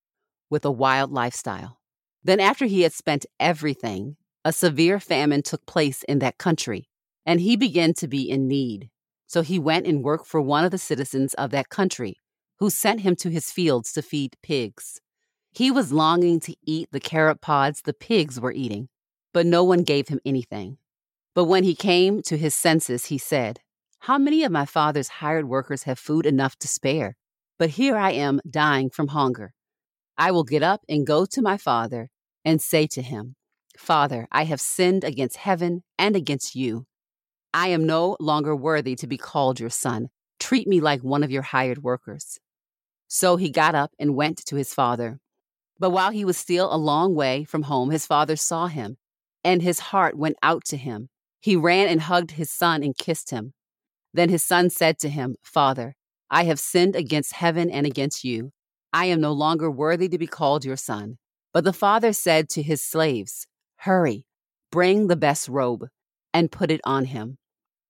with 0.50 0.66
a 0.66 0.72
wild 0.72 1.12
lifestyle. 1.12 1.80
Then, 2.24 2.40
after 2.40 2.66
he 2.66 2.82
had 2.82 2.94
spent 2.94 3.26
everything, 3.40 4.16
a 4.44 4.54
severe 4.54 5.00
famine 5.00 5.44
took 5.44 5.66
place 5.66 6.04
in 6.04 6.20
that 6.20 6.38
country, 6.38 6.90
and 7.26 7.40
he 7.42 7.56
began 7.56 7.94
to 7.96 8.08
be 8.08 8.30
in 8.30 8.48
need. 8.48 8.90
So 9.28 9.42
he 9.42 9.58
went 9.58 9.88
and 9.88 10.04
worked 10.04 10.28
for 10.28 10.42
one 10.42 10.64
of 10.64 10.72
the 10.72 10.78
citizens 10.78 11.34
of 11.34 11.52
that 11.52 11.70
country, 11.70 12.18
who 12.60 12.70
sent 12.70 13.02
him 13.02 13.16
to 13.18 13.30
his 13.30 13.52
fields 13.52 13.92
to 13.94 14.02
feed 14.02 14.38
pigs. 14.44 15.02
He 15.52 15.72
was 15.72 15.92
longing 15.92 16.40
to 16.42 16.56
eat 16.66 16.90
the 16.92 17.00
carob 17.00 17.42
pods 17.42 17.82
the 17.82 17.94
pigs 17.94 18.40
were 18.40 18.52
eating, 18.52 18.90
but 19.34 19.46
no 19.46 19.64
one 19.64 19.84
gave 19.84 20.10
him 20.10 20.20
anything. 20.26 20.78
But 21.34 21.46
when 21.46 21.64
he 21.64 21.76
came 21.76 22.22
to 22.24 22.38
his 22.38 22.54
senses, 22.54 23.08
he 23.08 23.18
said, 23.18 23.60
How 24.00 24.18
many 24.18 24.44
of 24.44 24.52
my 24.52 24.66
father's 24.66 25.20
hired 25.20 25.50
workers 25.50 25.84
have 25.84 26.00
food 26.00 26.26
enough 26.26 26.56
to 26.60 26.68
spare? 26.68 27.18
But 27.58 27.72
here 27.72 27.98
I 27.98 28.12
am 28.12 28.42
dying 28.50 28.90
from 28.90 29.10
hunger. 29.10 29.54
I 30.18 30.32
will 30.32 30.44
get 30.44 30.64
up 30.64 30.82
and 30.88 31.08
go 31.08 31.26
to 31.26 31.42
my 31.42 31.58
father 31.58 32.10
and 32.44 32.62
say 32.62 32.88
to 32.88 33.02
him, 33.02 33.36
Father, 33.78 34.28
I 34.32 34.44
have 34.46 34.62
sinned 34.62 35.04
against 35.04 35.38
heaven 35.38 35.84
and 35.98 36.16
against 36.16 36.56
you. 36.56 36.86
I 37.56 37.70
am 37.70 37.86
no 37.86 38.18
longer 38.20 38.54
worthy 38.54 38.98
to 38.98 39.08
be 39.08 39.18
called 39.18 39.62
your 39.62 39.70
son. 39.70 40.10
Treat 40.42 40.68
me 40.68 40.82
like 40.82 41.06
one 41.06 41.24
of 41.24 41.32
your 41.32 41.42
hired 41.42 41.82
workers. 41.84 42.38
So 43.08 43.38
he 43.38 43.50
got 43.50 43.74
up 43.74 43.92
and 43.98 44.14
went 44.14 44.46
to 44.48 44.58
his 44.58 44.74
father. 44.74 45.22
But 45.80 45.92
while 45.92 46.12
he 46.12 46.26
was 46.26 46.36
still 46.36 46.68
a 46.70 46.76
long 46.76 47.16
way 47.16 47.46
from 47.46 47.64
home, 47.64 47.92
his 47.92 48.06
father 48.06 48.36
saw 48.36 48.68
him, 48.68 48.98
and 49.42 49.62
his 49.62 49.80
heart 49.80 50.18
went 50.18 50.36
out 50.44 50.66
to 50.66 50.76
him. 50.76 51.08
He 51.40 51.56
ran 51.56 51.88
and 51.88 52.02
hugged 52.02 52.32
his 52.32 52.52
son 52.52 52.84
and 52.84 52.98
kissed 52.98 53.30
him. 53.30 53.54
Then 54.14 54.28
his 54.28 54.44
son 54.44 54.70
said 54.70 55.00
to 55.00 55.10
him, 55.10 55.38
Father, 55.42 55.96
I 56.30 56.44
have 56.44 56.60
sinned 56.60 56.98
against 56.98 57.36
heaven 57.36 57.70
and 57.70 57.86
against 57.86 58.26
you. 58.26 58.52
I 58.92 59.06
am 59.06 59.22
no 59.22 59.32
longer 59.32 59.72
worthy 59.72 60.10
to 60.10 60.18
be 60.18 60.28
called 60.28 60.66
your 60.66 60.76
son. 60.76 61.20
But 61.54 61.64
the 61.64 61.72
father 61.72 62.12
said 62.12 62.50
to 62.50 62.62
his 62.62 62.84
slaves, 62.84 63.48
Hurry, 63.78 64.26
bring 64.74 65.08
the 65.08 65.16
best 65.16 65.48
robe 65.48 65.88
and 66.34 66.52
put 66.52 66.70
it 66.70 66.82
on 66.84 67.06
him. 67.06 67.38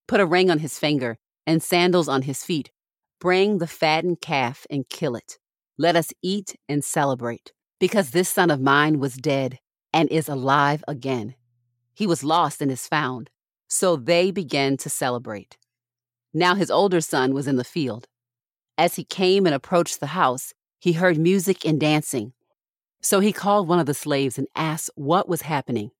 Put 0.07 0.19
a 0.19 0.25
ring 0.25 0.51
on 0.51 0.59
his 0.59 0.77
finger 0.77 1.17
and 1.47 1.63
sandals 1.63 2.07
on 2.07 2.23
his 2.23 2.43
feet. 2.43 2.71
Bring 3.19 3.57
the 3.57 3.67
fattened 3.67 4.21
calf 4.21 4.65
and 4.69 4.87
kill 4.89 5.15
it. 5.15 5.37
Let 5.77 5.95
us 5.95 6.13
eat 6.21 6.55
and 6.69 6.83
celebrate, 6.83 7.51
because 7.79 8.11
this 8.11 8.29
son 8.29 8.51
of 8.51 8.61
mine 8.61 8.99
was 8.99 9.15
dead 9.15 9.59
and 9.93 10.09
is 10.09 10.29
alive 10.29 10.83
again. 10.87 11.35
He 11.93 12.05
was 12.05 12.23
lost 12.23 12.61
and 12.61 12.71
is 12.71 12.87
found. 12.87 13.29
So 13.67 13.95
they 13.95 14.31
began 14.31 14.77
to 14.77 14.89
celebrate. 14.89 15.57
Now 16.33 16.55
his 16.55 16.69
older 16.69 17.01
son 17.01 17.33
was 17.33 17.47
in 17.47 17.55
the 17.55 17.63
field. 17.63 18.07
As 18.77 18.95
he 18.95 19.03
came 19.03 19.45
and 19.45 19.55
approached 19.55 19.99
the 19.99 20.07
house, 20.07 20.53
he 20.79 20.93
heard 20.93 21.17
music 21.17 21.65
and 21.65 21.79
dancing. 21.79 22.33
So 23.01 23.21
he 23.21 23.31
called 23.31 23.67
one 23.67 23.79
of 23.79 23.85
the 23.85 23.93
slaves 23.93 24.37
and 24.37 24.47
asked 24.55 24.89
what 24.95 25.27
was 25.27 25.43
happening. 25.43 25.91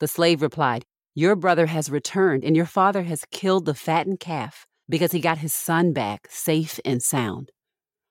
The 0.00 0.08
slave 0.08 0.42
replied, 0.42 0.84
Your 1.14 1.36
brother 1.36 1.66
has 1.66 1.90
returned, 1.90 2.44
and 2.44 2.56
your 2.56 2.66
father 2.66 3.04
has 3.04 3.24
killed 3.30 3.66
the 3.66 3.74
fattened 3.74 4.18
calf 4.18 4.66
because 4.88 5.12
he 5.12 5.20
got 5.20 5.38
his 5.38 5.52
son 5.52 5.92
back 5.92 6.26
safe 6.28 6.80
and 6.84 7.02
sound. 7.02 7.52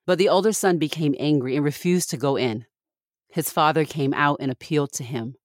But 0.06 0.18
the 0.18 0.30
older 0.30 0.54
son 0.54 0.78
became 0.78 1.16
angry 1.20 1.56
and 1.56 1.66
refused 1.66 2.10
to 2.12 2.18
go 2.18 2.38
in. 2.38 2.66
His 3.30 3.50
father 3.50 3.84
came 3.84 4.14
out 4.14 4.38
and 4.40 4.52
appealed 4.52 4.94
to 4.94 5.04
him. 5.04 5.36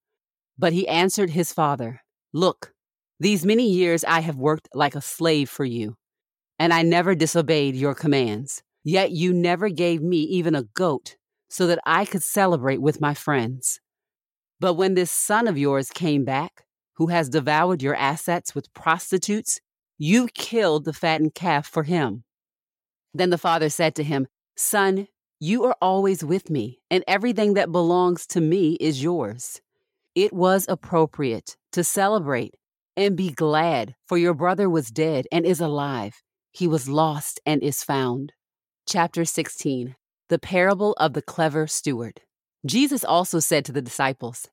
But 0.57 0.73
he 0.73 0.87
answered 0.87 1.31
his 1.31 1.53
father, 1.53 2.01
Look, 2.33 2.73
these 3.19 3.45
many 3.45 3.69
years 3.69 4.05
I 4.05 4.21
have 4.21 4.37
worked 4.37 4.69
like 4.75 4.95
a 4.95 5.01
slave 5.01 5.51
for 5.51 5.65
you, 5.65 5.97
and 6.59 6.73
I 6.73 6.83
never 6.83 7.15
disobeyed 7.15 7.75
your 7.75 7.95
commands. 7.95 8.63
Yet 8.85 9.11
you 9.11 9.33
never 9.33 9.69
gave 9.69 10.01
me 10.01 10.19
even 10.19 10.55
a 10.55 10.63
goat 10.63 11.17
so 11.51 11.67
that 11.67 11.81
I 11.85 12.05
could 12.05 12.23
celebrate 12.23 12.81
with 12.81 13.01
my 13.01 13.15
friends. 13.15 13.81
But 14.61 14.75
when 14.75 14.95
this 14.95 15.11
son 15.11 15.49
of 15.49 15.59
yours 15.59 15.91
came 15.91 16.25
back, 16.25 16.65
who 16.99 17.07
has 17.07 17.29
devoured 17.29 17.81
your 17.81 17.95
assets 17.95 18.55
with 18.55 18.75
prostitutes, 18.75 19.61
you 19.99 20.29
killed 20.35 20.85
the 20.85 20.93
fattened 20.93 21.35
calf 21.35 21.67
for 21.67 21.85
him. 21.85 22.25
Then 23.15 23.31
the 23.31 23.39
father 23.39 23.69
said 23.69 23.95
to 23.95 24.05
him, 24.05 24.27
Son, 24.57 25.07
you 25.39 25.65
are 25.65 25.77
always 25.81 26.25
with 26.25 26.51
me, 26.51 26.81
and 26.91 27.05
everything 27.07 27.55
that 27.55 27.71
belongs 27.71 28.27
to 28.27 28.41
me 28.41 28.75
is 28.81 29.03
yours. 29.03 29.61
It 30.17 30.33
was 30.33 30.67
appropriate 30.69 31.57
to 31.73 31.85
celebrate 31.85 32.55
and 32.97 33.17
be 33.17 33.31
glad, 33.31 33.95
for 34.09 34.19
your 34.19 34.35
brother 34.35 34.69
was 34.69 34.91
dead 34.91 35.29
and 35.31 35.47
is 35.47 35.61
alive. 35.61 36.21
He 36.51 36.67
was 36.67 36.89
lost 36.89 37.39
and 37.47 37.63
is 37.63 37.85
found. 37.85 38.33
Chapter 38.89 39.25
16 39.25 39.95
The 40.29 40.39
Parable 40.41 40.95
of 40.99 41.13
the 41.13 41.23
Clever 41.23 41.69
Steward. 41.69 42.23
Jesus 42.67 43.05
also 43.05 43.39
said 43.39 43.65
to 43.67 43.73
the 43.73 43.83
disciples, 43.83 44.49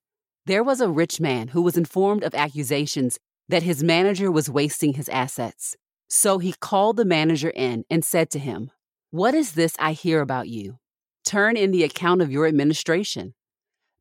There 0.48 0.64
was 0.64 0.80
a 0.80 0.90
rich 0.90 1.20
man 1.20 1.50
who 1.50 1.62
was 1.64 1.76
informed 1.76 2.24
of 2.24 2.36
accusations 2.36 3.18
that 3.50 3.64
his 3.64 3.84
manager 3.84 4.32
was 4.32 4.50
wasting 4.50 4.94
his 4.94 5.10
assets. 5.10 5.76
So 6.08 6.38
he 6.38 6.54
called 6.54 6.98
the 6.98 7.06
manager 7.06 7.50
in 7.50 7.84
and 7.90 8.06
said 8.06 8.30
to 8.32 8.40
him, 8.40 8.70
What 9.10 9.34
is 9.34 9.54
this 9.54 9.76
I 9.80 9.94
hear 9.94 10.22
about 10.22 10.48
you? 10.48 10.78
Turn 11.26 11.58
in 11.58 11.72
the 11.72 11.84
account 11.84 12.22
of 12.22 12.32
your 12.32 12.46
administration, 12.46 13.34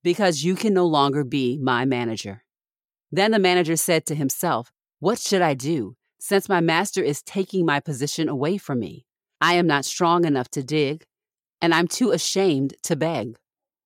because 0.02 0.44
you 0.44 0.54
can 0.54 0.74
no 0.74 0.84
longer 0.84 1.24
be 1.24 1.58
my 1.58 1.86
manager. 1.86 2.44
Then 3.10 3.30
the 3.30 3.38
manager 3.38 3.76
said 3.76 4.04
to 4.06 4.14
himself, 4.14 4.70
What 5.00 5.18
should 5.18 5.40
I 5.40 5.54
do, 5.54 5.96
since 6.18 6.46
my 6.46 6.60
master 6.60 7.02
is 7.02 7.22
taking 7.22 7.64
my 7.64 7.80
position 7.80 8.28
away 8.28 8.58
from 8.58 8.80
me? 8.80 9.06
I 9.40 9.54
am 9.54 9.66
not 9.66 9.86
strong 9.86 10.26
enough 10.26 10.50
to 10.50 10.62
dig, 10.62 11.06
and 11.62 11.72
I'm 11.72 11.88
too 11.88 12.10
ashamed 12.10 12.74
to 12.82 12.96
beg. 12.96 13.36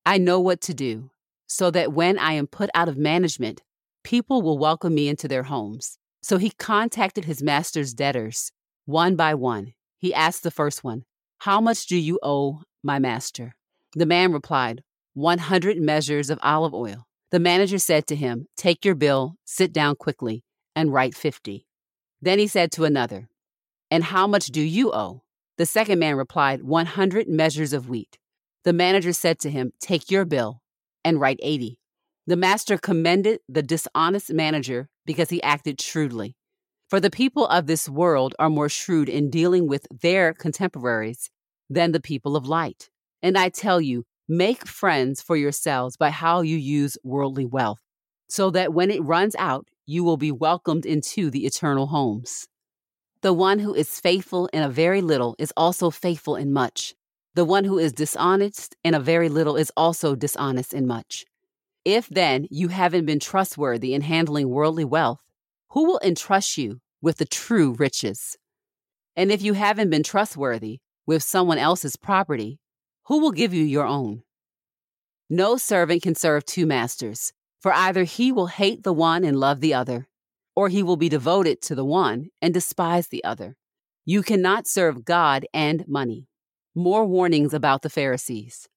I 0.05 0.19
know 0.19 0.41
what 0.41 0.61
to 0.63 0.75
do, 0.75 1.11
so 1.49 1.71
that 1.73 1.93
when 1.93 2.19
I 2.19 2.33
am 2.35 2.47
put 2.47 2.71
out 2.75 2.89
of 2.89 2.97
management, 2.97 3.63
people 4.05 4.43
will 4.43 4.59
welcome 4.59 4.95
me 4.95 5.09
into 5.09 5.27
their 5.27 5.45
homes. 5.45 5.99
So 6.23 6.37
he 6.37 6.51
contacted 6.51 7.25
his 7.25 7.43
master's 7.43 7.95
debtors 7.95 8.53
one 8.85 9.17
by 9.17 9.35
one. 9.35 9.73
He 9.99 10.15
asked 10.15 10.43
the 10.43 10.51
first 10.51 10.85
one, 10.85 11.05
How 11.39 11.61
much 11.61 11.87
do 11.87 11.97
you 11.97 12.19
owe 12.23 12.63
my 12.83 12.99
master? 12.99 13.55
The 13.95 14.07
man 14.07 14.33
replied, 14.33 14.83
100 15.15 15.79
measures 15.79 16.31
of 16.31 16.39
olive 16.43 16.75
oil. 16.75 17.07
The 17.31 17.41
manager 17.41 17.79
said 17.79 18.07
to 18.07 18.17
him, 18.17 18.47
Take 18.57 18.85
your 18.85 18.95
bill, 18.95 19.35
sit 19.45 19.73
down 19.73 19.97
quickly, 19.97 20.45
and 20.77 20.93
write 20.93 21.15
50. 21.15 21.67
Then 22.23 22.39
he 22.39 22.47
said 22.47 22.73
to 22.73 22.85
another, 22.85 23.29
And 23.91 24.05
how 24.05 24.27
much 24.27 24.47
do 24.47 24.61
you 24.63 24.93
owe? 24.93 25.23
The 25.57 25.67
second 25.67 25.99
man 25.99 26.17
replied, 26.17 26.63
100 26.63 27.29
measures 27.29 27.73
of 27.73 27.89
wheat. 27.89 28.19
The 28.65 28.73
manager 28.73 29.13
said 29.13 29.39
to 29.41 29.51
him, 29.51 29.73
Take 29.81 30.11
your 30.11 30.25
bill 30.25 30.63
and 31.09 31.19
write 31.19 31.41
80. 31.43 31.79
The 32.27 32.37
master 32.37 32.77
commended 32.77 33.41
the 33.49 33.63
dishonest 33.63 34.31
manager 34.31 34.91
because 35.07 35.31
he 35.31 35.43
acted 35.43 35.81
shrewdly. 35.81 36.37
For 36.91 37.01
the 37.01 37.11
people 37.11 37.47
of 37.47 37.67
this 37.67 37.89
world 37.89 38.35
are 38.39 38.51
more 38.51 38.69
shrewd 38.69 39.09
in 39.09 39.31
dealing 39.31 39.67
with 39.67 39.87
their 39.91 40.35
contemporaries 40.35 41.31
than 41.71 41.93
the 41.93 42.01
people 42.01 42.37
of 42.37 42.47
light. 42.47 42.91
And 43.23 43.39
I 43.39 43.49
tell 43.49 43.81
you, 43.81 44.05
make 44.29 44.67
friends 44.67 45.23
for 45.23 45.35
yourselves 45.35 45.97
by 45.97 46.11
how 46.11 46.43
you 46.43 46.59
use 46.59 46.99
worldly 47.03 47.47
wealth, 47.47 47.81
so 48.29 48.51
that 48.51 48.75
when 48.75 48.91
it 48.91 49.03
runs 49.03 49.35
out, 49.39 49.67
you 49.87 50.05
will 50.05 50.19
be 50.19 50.31
welcomed 50.31 50.85
into 50.85 51.31
the 51.31 51.47
eternal 51.47 51.87
homes. 51.87 52.47
The 53.23 53.33
one 53.33 53.61
who 53.61 53.73
is 53.73 53.99
faithful 53.99 54.51
in 54.53 54.63
a 54.63 54.69
very 54.69 55.01
little 55.01 55.35
is 55.39 55.55
also 55.57 55.89
faithful 55.89 56.37
in 56.37 56.53
much. 56.53 56.95
The 57.39 57.45
one 57.45 57.63
who 57.63 57.79
is 57.79 57.93
dishonest 57.93 58.75
in 58.83 58.95
a 58.95 58.99
very 58.99 59.29
little 59.29 59.55
is 59.55 59.71
also 59.77 60.17
dishonest 60.17 60.75
in 60.75 60.89
much. 60.89 61.25
If 61.85 62.09
then 62.09 62.49
you 62.51 62.67
haven't 62.67 63.07
been 63.07 63.21
trustworthy 63.21 63.95
in 63.95 64.01
handling 64.01 64.49
worldly 64.49 64.85
wealth, 64.85 65.23
who 65.69 65.85
will 65.85 66.01
entrust 66.03 66.59
you 66.59 66.81
with 67.01 67.19
the 67.19 67.25
true 67.25 67.77
riches? 67.79 68.37
And 69.15 69.31
if 69.31 69.41
you 69.41 69.53
haven't 69.53 69.89
been 69.89 70.03
trustworthy 70.03 70.81
with 71.07 71.23
someone 71.23 71.59
else's 71.59 71.95
property, 71.95 72.59
who 73.07 73.21
will 73.21 73.31
give 73.31 73.55
you 73.55 73.63
your 73.63 73.87
own? 73.87 74.25
No 75.31 75.57
servant 75.57 76.03
can 76.03 76.17
serve 76.17 76.45
two 76.45 76.67
masters, 76.67 77.33
for 77.61 77.73
either 77.73 78.03
he 78.03 78.33
will 78.33 78.49
hate 78.49 78.83
the 78.83 78.93
one 78.93 79.23
and 79.23 79.39
love 79.39 79.61
the 79.61 79.75
other, 79.75 80.09
or 80.57 80.71
he 80.71 80.83
will 80.83 80.97
be 80.97 81.09
devoted 81.09 81.63
to 81.63 81.77
the 81.77 81.85
one 81.85 82.31
and 82.43 82.53
despise 82.53 83.07
the 83.07 83.23
other. 83.23 83.57
You 84.05 84.25
cannot 84.25 84.67
serve 84.67 85.05
God 85.05 85.47
and 85.55 85.87
money. 85.87 86.28
More 86.79 87.05
warnings 87.05 87.55
about 87.55 87.83
the 87.83 87.91
Pharisees. 87.91 88.69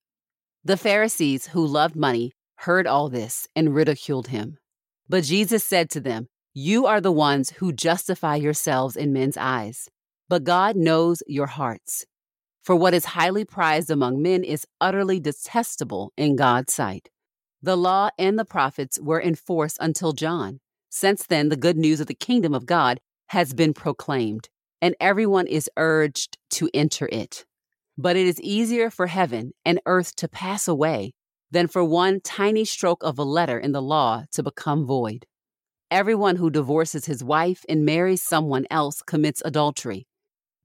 The 0.63 0.75
Pharisees 0.75 1.49
who 1.49 1.63
loved 1.63 1.95
money 1.95 2.31
heard 2.55 2.87
all 2.87 3.09
this 3.09 3.47
and 3.55 3.75
ridiculed 3.75 4.29
him. 4.29 4.57
But 5.07 5.23
Jesus 5.23 5.63
said 5.63 5.91
to 5.91 5.99
them, 5.99 6.27
You 6.51 6.87
are 6.87 6.99
the 6.99 7.11
ones 7.11 7.51
who 7.51 7.71
justify 7.71 8.37
yourselves 8.37 8.95
in 8.95 9.13
men's 9.13 9.37
eyes, 9.37 9.87
but 10.27 10.43
God 10.43 10.75
knows 10.75 11.21
your 11.27 11.45
hearts. 11.45 12.07
For 12.63 12.75
what 12.75 12.95
is 12.95 13.05
highly 13.05 13.45
prized 13.45 13.91
among 13.91 14.19
men 14.19 14.43
is 14.43 14.65
utterly 14.81 15.19
detestable 15.19 16.11
in 16.17 16.35
God's 16.35 16.73
sight. 16.73 17.07
The 17.61 17.77
law 17.77 18.09
and 18.17 18.39
the 18.39 18.45
prophets 18.45 18.99
were 18.99 19.19
in 19.19 19.35
force 19.35 19.77
until 19.79 20.13
John. 20.13 20.59
Since 20.89 21.27
then, 21.27 21.49
the 21.49 21.55
good 21.55 21.77
news 21.77 21.99
of 21.99 22.07
the 22.07 22.15
kingdom 22.15 22.55
of 22.55 22.65
God 22.65 22.99
has 23.27 23.53
been 23.53 23.75
proclaimed, 23.75 24.49
and 24.81 24.95
everyone 24.99 25.45
is 25.45 25.69
urged 25.77 26.39
to 26.53 26.67
enter 26.73 27.07
it. 27.11 27.45
But 27.97 28.15
it 28.15 28.27
is 28.27 28.41
easier 28.41 28.89
for 28.89 29.07
heaven 29.07 29.53
and 29.65 29.79
earth 29.85 30.15
to 30.17 30.27
pass 30.27 30.67
away 30.67 31.13
than 31.51 31.67
for 31.67 31.83
one 31.83 32.21
tiny 32.21 32.65
stroke 32.65 33.03
of 33.03 33.19
a 33.19 33.23
letter 33.23 33.59
in 33.59 33.73
the 33.73 33.81
law 33.81 34.23
to 34.31 34.43
become 34.43 34.85
void. 34.85 35.25
Everyone 35.91 36.37
who 36.37 36.49
divorces 36.49 37.05
his 37.05 37.21
wife 37.23 37.65
and 37.67 37.85
marries 37.85 38.23
someone 38.23 38.65
else 38.71 39.01
commits 39.01 39.41
adultery. 39.43 40.07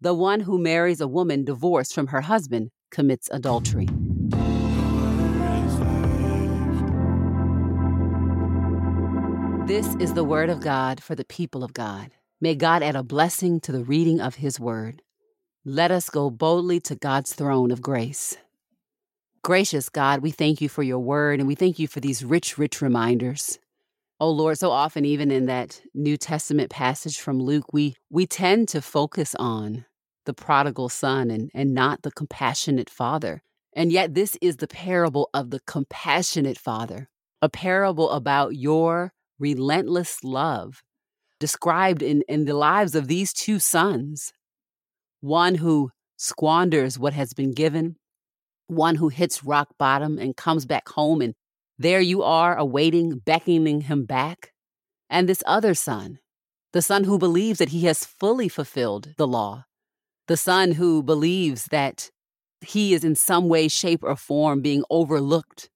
The 0.00 0.14
one 0.14 0.40
who 0.40 0.59
marries 0.59 1.00
a 1.00 1.09
woman 1.09 1.45
divorced 1.45 1.95
from 1.95 2.09
her 2.09 2.21
husband 2.21 2.71
commits 2.90 3.28
adultery. 3.33 3.88
This 9.66 9.97
is 9.97 10.15
the 10.15 10.23
word 10.23 10.49
of 10.49 10.60
God 10.60 11.02
for 11.02 11.17
the 11.17 11.25
people 11.25 11.65
of 11.65 11.75
God. 11.75 12.12
May 12.41 12.54
God 12.54 12.84
add 12.84 12.95
a 12.95 13.02
blessing 13.02 13.58
to 13.62 13.73
the 13.73 13.82
reading 13.82 14.21
of 14.21 14.36
his 14.36 14.60
word. 14.60 15.02
Let 15.68 15.90
us 15.90 16.10
go 16.10 16.30
boldly 16.30 16.78
to 16.82 16.94
God's 16.94 17.32
throne 17.32 17.72
of 17.72 17.82
grace. 17.82 18.36
Gracious 19.42 19.88
God, 19.88 20.20
we 20.20 20.30
thank 20.30 20.60
you 20.60 20.68
for 20.68 20.84
your 20.84 21.00
word 21.00 21.40
and 21.40 21.48
we 21.48 21.56
thank 21.56 21.80
you 21.80 21.88
for 21.88 21.98
these 21.98 22.24
rich, 22.24 22.56
rich 22.56 22.80
reminders. 22.80 23.58
Oh 24.20 24.30
Lord, 24.30 24.60
so 24.60 24.70
often 24.70 25.04
even 25.04 25.32
in 25.32 25.46
that 25.46 25.80
New 25.92 26.16
Testament 26.16 26.70
passage 26.70 27.18
from 27.18 27.42
Luke, 27.42 27.72
we 27.72 27.96
we 28.10 28.28
tend 28.28 28.68
to 28.68 28.80
focus 28.80 29.34
on 29.40 29.84
the 30.24 30.32
prodigal 30.32 30.88
son 30.88 31.32
and, 31.32 31.50
and 31.52 31.74
not 31.74 32.02
the 32.02 32.12
compassionate 32.12 32.88
father. 32.88 33.42
And 33.72 33.90
yet 33.90 34.14
this 34.14 34.38
is 34.40 34.58
the 34.58 34.68
parable 34.68 35.30
of 35.34 35.50
the 35.50 35.58
compassionate 35.66 36.58
father, 36.58 37.08
a 37.42 37.48
parable 37.48 38.12
about 38.12 38.54
your 38.54 39.14
relentless 39.40 40.22
love 40.22 40.84
described 41.40 42.04
in, 42.04 42.22
in 42.28 42.44
the 42.44 42.54
lives 42.54 42.94
of 42.94 43.08
these 43.08 43.32
two 43.32 43.58
sons. 43.58 44.32
One 45.20 45.56
who 45.56 45.90
squanders 46.16 46.98
what 46.98 47.12
has 47.12 47.32
been 47.32 47.52
given, 47.52 47.96
one 48.66 48.96
who 48.96 49.08
hits 49.08 49.44
rock 49.44 49.68
bottom 49.78 50.18
and 50.18 50.36
comes 50.36 50.66
back 50.66 50.88
home, 50.88 51.20
and 51.20 51.34
there 51.78 52.00
you 52.00 52.22
are 52.22 52.56
awaiting, 52.56 53.18
beckoning 53.18 53.82
him 53.82 54.04
back. 54.04 54.52
And 55.08 55.28
this 55.28 55.42
other 55.46 55.74
son, 55.74 56.18
the 56.72 56.82
son 56.82 57.04
who 57.04 57.18
believes 57.18 57.58
that 57.58 57.68
he 57.68 57.84
has 57.84 58.04
fully 58.04 58.48
fulfilled 58.48 59.14
the 59.16 59.26
law, 59.26 59.64
the 60.26 60.36
son 60.36 60.72
who 60.72 61.02
believes 61.02 61.66
that 61.66 62.10
he 62.60 62.94
is 62.94 63.04
in 63.04 63.14
some 63.14 63.48
way, 63.48 63.68
shape, 63.68 64.02
or 64.02 64.16
form 64.16 64.60
being 64.60 64.82
overlooked, 64.90 65.70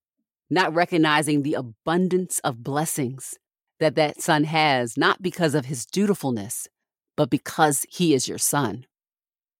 not 0.48 0.74
recognizing 0.74 1.42
the 1.42 1.54
abundance 1.54 2.40
of 2.40 2.64
blessings 2.64 3.38
that 3.78 3.94
that 3.94 4.20
son 4.20 4.44
has, 4.44 4.96
not 4.96 5.22
because 5.22 5.54
of 5.54 5.66
his 5.66 5.86
dutifulness, 5.86 6.68
but 7.16 7.30
because 7.30 7.86
he 7.88 8.12
is 8.14 8.28
your 8.28 8.38
son. 8.38 8.86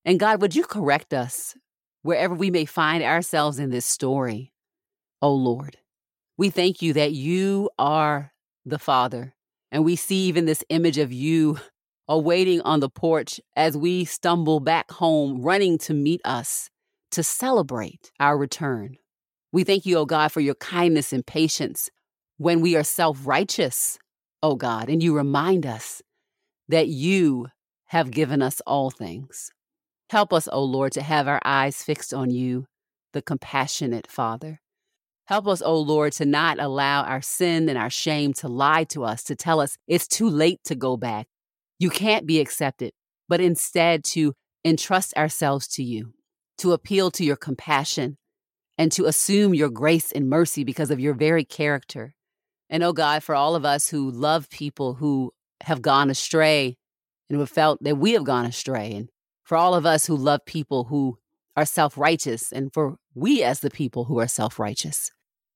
And 0.04 0.18
God, 0.18 0.40
would 0.40 0.54
you 0.54 0.64
correct 0.64 1.12
us 1.12 1.54
wherever 2.02 2.34
we 2.34 2.50
may 2.50 2.64
find 2.64 3.02
ourselves 3.02 3.58
in 3.58 3.70
this 3.70 3.86
story, 3.86 4.52
oh 5.20 5.34
Lord. 5.34 5.76
We 6.36 6.50
thank 6.50 6.80
you 6.80 6.94
that 6.94 7.12
you 7.12 7.70
are 7.78 8.32
the 8.64 8.78
Father, 8.78 9.34
and 9.70 9.84
we 9.84 9.96
see 9.96 10.26
even 10.26 10.46
this 10.46 10.64
image 10.70 10.98
of 10.98 11.12
you 11.12 11.58
awaiting 12.08 12.60
on 12.62 12.80
the 12.80 12.88
porch 12.88 13.40
as 13.54 13.76
we 13.76 14.04
stumble 14.04 14.60
back 14.60 14.90
home, 14.90 15.42
running 15.42 15.78
to 15.78 15.94
meet 15.94 16.20
us 16.24 16.70
to 17.12 17.22
celebrate 17.22 18.10
our 18.18 18.38
return. 18.38 18.96
We 19.52 19.64
thank 19.64 19.84
you, 19.84 19.98
O 19.98 20.00
oh 20.00 20.06
God, 20.06 20.32
for 20.32 20.40
your 20.40 20.54
kindness 20.54 21.12
and 21.12 21.26
patience 21.26 21.90
when 22.38 22.60
we 22.60 22.76
are 22.76 22.84
self 22.84 23.26
righteous, 23.26 23.98
O 24.42 24.50
oh 24.50 24.54
God, 24.54 24.88
and 24.88 25.02
you 25.02 25.14
remind 25.14 25.66
us 25.66 26.02
that 26.68 26.88
you 26.88 27.48
have 27.86 28.10
given 28.10 28.40
us 28.40 28.60
all 28.66 28.90
things. 28.90 29.50
Help 30.11 30.33
us, 30.33 30.49
O 30.51 30.64
Lord, 30.64 30.90
to 30.94 31.03
have 31.03 31.29
our 31.29 31.40
eyes 31.44 31.85
fixed 31.85 32.12
on 32.12 32.31
you, 32.31 32.66
the 33.12 33.23
compassionate 33.23 34.09
Father. 34.11 34.61
Help 35.27 35.46
us, 35.46 35.62
O 35.62 35.79
Lord, 35.79 36.12
to 36.14 36.25
not 36.25 36.59
allow 36.59 37.05
our 37.05 37.23
sin 37.23 37.68
and 37.68 37.79
our 37.79 37.90
shame 37.90 38.33
to 38.33 38.49
lie 38.49 38.83
to 38.83 39.05
us, 39.05 39.23
to 39.23 39.37
tell 39.37 39.61
us 39.61 39.79
it's 39.87 40.09
too 40.09 40.29
late 40.29 40.59
to 40.64 40.75
go 40.75 40.96
back. 40.96 41.29
You 41.79 41.90
can't 41.90 42.27
be 42.27 42.40
accepted, 42.40 42.90
but 43.29 43.40
instead 43.40 44.03
to 44.07 44.35
entrust 44.64 45.16
ourselves 45.16 45.68
to 45.75 45.85
you, 45.85 46.12
to 46.59 46.73
appeal 46.73 47.12
to 47.12 47.25
your 47.25 47.37
compassion, 47.37 48.18
and 48.77 48.90
to 48.90 49.07
assume 49.07 49.55
your 49.55 49.70
grace 49.70 50.11
and 50.11 50.29
mercy 50.29 50.64
because 50.64 50.90
of 50.90 50.99
your 50.99 51.14
very 51.14 51.44
character. 51.44 52.14
And 52.68 52.83
oh 52.83 52.92
God, 52.92 53.23
for 53.23 53.37
all 53.37 53.55
of 53.55 53.64
us 53.64 53.90
who 53.90 54.11
love 54.11 54.51
people 54.51 54.94
who 54.94 55.31
have 55.61 55.83
gone 55.83 56.11
astray 56.11 56.77
and 57.29 57.37
who 57.37 57.40
have 57.40 57.49
felt 57.49 57.81
that 57.85 57.96
we 57.96 58.14
have 58.14 58.25
gone 58.25 58.44
astray 58.44 58.90
and 58.90 59.09
for 59.50 59.56
all 59.56 59.74
of 59.74 59.84
us 59.84 60.06
who 60.06 60.14
love 60.14 60.44
people 60.46 60.84
who 60.84 61.18
are 61.56 61.64
self 61.64 61.98
righteous, 61.98 62.52
and 62.52 62.72
for 62.72 62.98
we 63.16 63.42
as 63.42 63.58
the 63.58 63.68
people 63.68 64.04
who 64.04 64.20
are 64.20 64.28
self 64.28 64.60
righteous. 64.60 65.10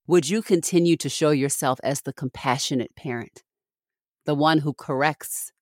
Would 0.09 0.29
you 0.29 0.43
continue 0.43 0.97
to 0.97 1.09
show 1.09 1.31
yourself 1.31 1.79
as 1.85 2.01
the 2.01 2.13
compassionate 2.13 2.97
parent, 2.97 3.45
the 4.27 4.35
one 4.35 4.59
who 4.59 4.75
corrects, 4.75 5.53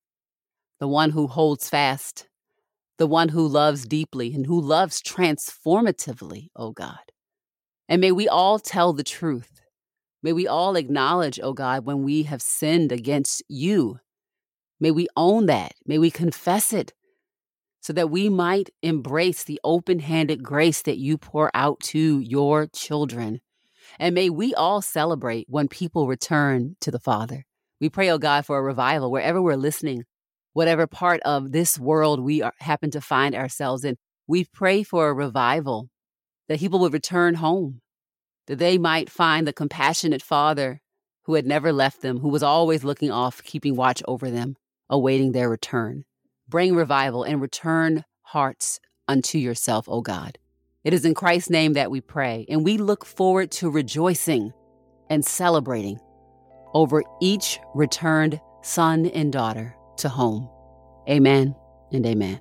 the 0.81 0.89
one 0.89 1.11
who 1.11 1.27
holds 1.27 1.69
fast, 1.69 2.27
the 2.97 3.07
one 3.07 3.29
who 3.29 3.47
loves 3.47 3.85
deeply 3.85 4.33
and 4.33 4.47
who 4.47 4.59
loves 4.59 5.03
transformatively, 5.03 6.49
oh 6.57 6.71
God? 6.71 7.13
And 7.87 8.01
may 8.01 8.13
we 8.13 8.29
all 8.29 8.59
tell 8.59 8.95
the 8.95 9.05
truth. 9.05 9.61
May 10.23 10.33
we 10.33 10.47
all 10.47 10.77
acknowledge, 10.77 11.39
oh 11.43 11.53
God, 11.53 11.85
when 11.85 12.03
we 12.03 12.23
have 12.23 12.41
sinned 12.41 12.93
against 12.93 13.43
you. 13.47 13.99
May 14.81 14.91
we 14.91 15.07
own 15.19 15.45
that. 15.47 15.75
May 15.85 15.99
we 15.99 16.11
confess 16.11 16.73
it 16.73 16.95
so 17.83 17.93
that 17.93 18.11
we 18.11 18.29
might 18.29 18.71
embrace 18.83 19.43
the 19.43 19.61
open 19.65 19.99
handed 19.99 20.43
grace 20.43 20.83
that 20.83 20.99
you 20.99 21.19
pour 21.19 21.51
out 21.53 21.81
to 21.81 22.21
your 22.21 22.69
children. 22.69 23.41
And 23.99 24.15
may 24.15 24.31
we 24.31 24.55
all 24.55 24.81
celebrate 24.81 25.47
when 25.51 25.67
people 25.67 26.07
return 26.07 26.77
to 26.81 26.93
the 26.93 27.01
Father. 27.01 27.45
We 27.81 27.91
pray, 27.91 28.09
oh 28.11 28.19
God, 28.19 28.47
for 28.47 28.57
a 28.57 28.63
revival 28.63 29.11
wherever 29.11 29.43
we're 29.43 29.57
listening, 29.57 30.05
whatever 30.53 30.87
part 30.87 31.21
of 31.23 31.51
this 31.51 31.77
world 31.79 32.21
we 32.21 32.41
are, 32.41 32.55
happen 32.61 32.93
to 32.93 33.01
find 33.01 33.35
ourselves 33.35 33.85
in. 33.85 33.97
We 34.29 34.45
pray 34.45 34.85
for 34.85 35.09
a 35.09 35.15
revival 35.15 35.91
that 36.49 36.61
people 36.61 36.79
would 36.79 36.93
return 36.93 37.35
home, 37.35 37.81
that 38.47 38.61
they 38.61 38.79
might 38.79 39.11
find 39.11 39.45
the 39.45 39.53
compassionate 39.53 40.23
Father 40.23 40.81
who 41.25 41.35
had 41.35 41.47
never 41.47 41.73
left 41.73 42.01
them, 42.01 42.21
who 42.21 42.29
was 42.29 42.45
always 42.45 42.85
looking 42.85 43.11
off, 43.11 43.43
keeping 43.43 43.75
watch 43.75 44.03
over 44.07 44.31
them, 44.31 44.57
awaiting 44.89 45.33
their 45.33 45.51
return. 45.51 46.05
Bring 46.53 46.75
revival 46.75 47.25
and 47.25 47.41
return 47.41 48.05
hearts 48.21 48.79
unto 49.09 49.39
yourself, 49.39 49.89
O 49.89 50.03
God. 50.03 50.37
It 50.85 50.93
is 50.93 51.07
in 51.07 51.15
Christ's 51.15 51.49
name 51.49 51.73
that 51.73 51.91
we 51.91 52.03
pray, 52.03 52.45
and 52.47 52.63
we 52.63 52.77
look 52.77 53.07
forward 53.07 53.51
to 53.53 53.71
rejoicing 53.71 54.53
and 55.09 55.25
celebrating 55.25 55.99
over 56.75 57.05
each 57.23 57.59
returned 57.75 58.39
son 58.61 59.07
and 59.07 59.33
daughter 59.33 59.75
to 59.97 60.11
home. 60.11 60.47
Amen 61.09 61.57
and 61.91 62.05
amen. 62.05 62.39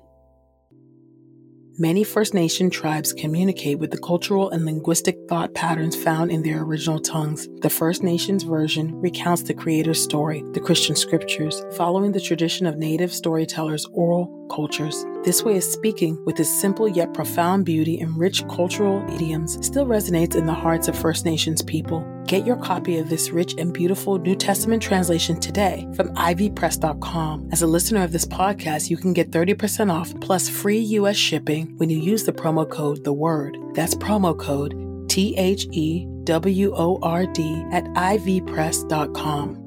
Many 1.78 2.04
First 2.04 2.34
Nation 2.34 2.68
tribes 2.68 3.14
communicate 3.14 3.78
with 3.78 3.92
the 3.92 3.98
cultural 3.98 4.50
and 4.50 4.66
linguistic 4.66 5.16
thought 5.26 5.54
patterns 5.54 5.96
found 5.96 6.30
in 6.30 6.42
their 6.42 6.62
original 6.62 7.00
tongues. 7.00 7.48
The 7.62 7.70
First 7.70 8.02
Nations 8.02 8.42
version 8.42 8.94
recounts 9.00 9.44
the 9.44 9.54
Creator's 9.54 10.02
story, 10.02 10.44
the 10.52 10.60
Christian 10.60 10.94
scriptures, 10.94 11.64
following 11.74 12.12
the 12.12 12.20
tradition 12.20 12.66
of 12.66 12.76
native 12.76 13.10
storytellers' 13.10 13.86
oral 13.92 14.46
cultures. 14.50 15.06
This 15.24 15.42
way 15.44 15.56
of 15.56 15.64
speaking, 15.64 16.22
with 16.26 16.38
its 16.38 16.60
simple 16.60 16.88
yet 16.88 17.14
profound 17.14 17.64
beauty 17.64 17.98
and 18.00 18.18
rich 18.18 18.46
cultural 18.48 19.02
idioms, 19.10 19.64
still 19.64 19.86
resonates 19.86 20.36
in 20.36 20.44
the 20.44 20.52
hearts 20.52 20.88
of 20.88 20.98
First 20.98 21.24
Nations 21.24 21.62
people. 21.62 22.06
Get 22.32 22.46
your 22.46 22.56
copy 22.56 22.96
of 22.96 23.10
this 23.10 23.28
rich 23.28 23.56
and 23.58 23.74
beautiful 23.74 24.16
New 24.16 24.34
Testament 24.34 24.82
translation 24.82 25.38
today 25.38 25.86
from 25.94 26.14
ivpress.com. 26.14 27.50
As 27.52 27.60
a 27.60 27.66
listener 27.66 28.02
of 28.02 28.10
this 28.10 28.24
podcast, 28.24 28.88
you 28.88 28.96
can 28.96 29.12
get 29.12 29.30
30% 29.30 29.92
off 29.92 30.18
plus 30.22 30.48
free 30.48 30.78
U.S. 30.78 31.18
shipping 31.18 31.76
when 31.76 31.90
you 31.90 31.98
use 31.98 32.24
the 32.24 32.32
promo 32.32 32.66
code 32.66 33.04
The 33.04 33.12
Word. 33.12 33.58
That's 33.74 33.94
promo 33.94 34.34
code 34.38 35.10
T 35.10 35.36
H 35.36 35.66
E 35.72 36.06
W 36.24 36.72
O 36.74 36.98
R 37.02 37.26
D 37.26 37.66
at 37.70 37.84
ivpress.com. 37.84 39.58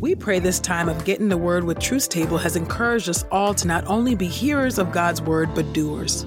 We 0.00 0.14
pray 0.14 0.40
this 0.40 0.60
time 0.60 0.90
of 0.90 1.06
getting 1.06 1.30
the 1.30 1.38
word 1.38 1.64
with 1.64 1.78
Truth's 1.78 2.06
Table 2.06 2.36
has 2.36 2.54
encouraged 2.54 3.08
us 3.08 3.24
all 3.30 3.54
to 3.54 3.66
not 3.66 3.86
only 3.86 4.14
be 4.14 4.26
hearers 4.26 4.78
of 4.78 4.92
God's 4.92 5.22
word, 5.22 5.54
but 5.54 5.72
doers. 5.72 6.26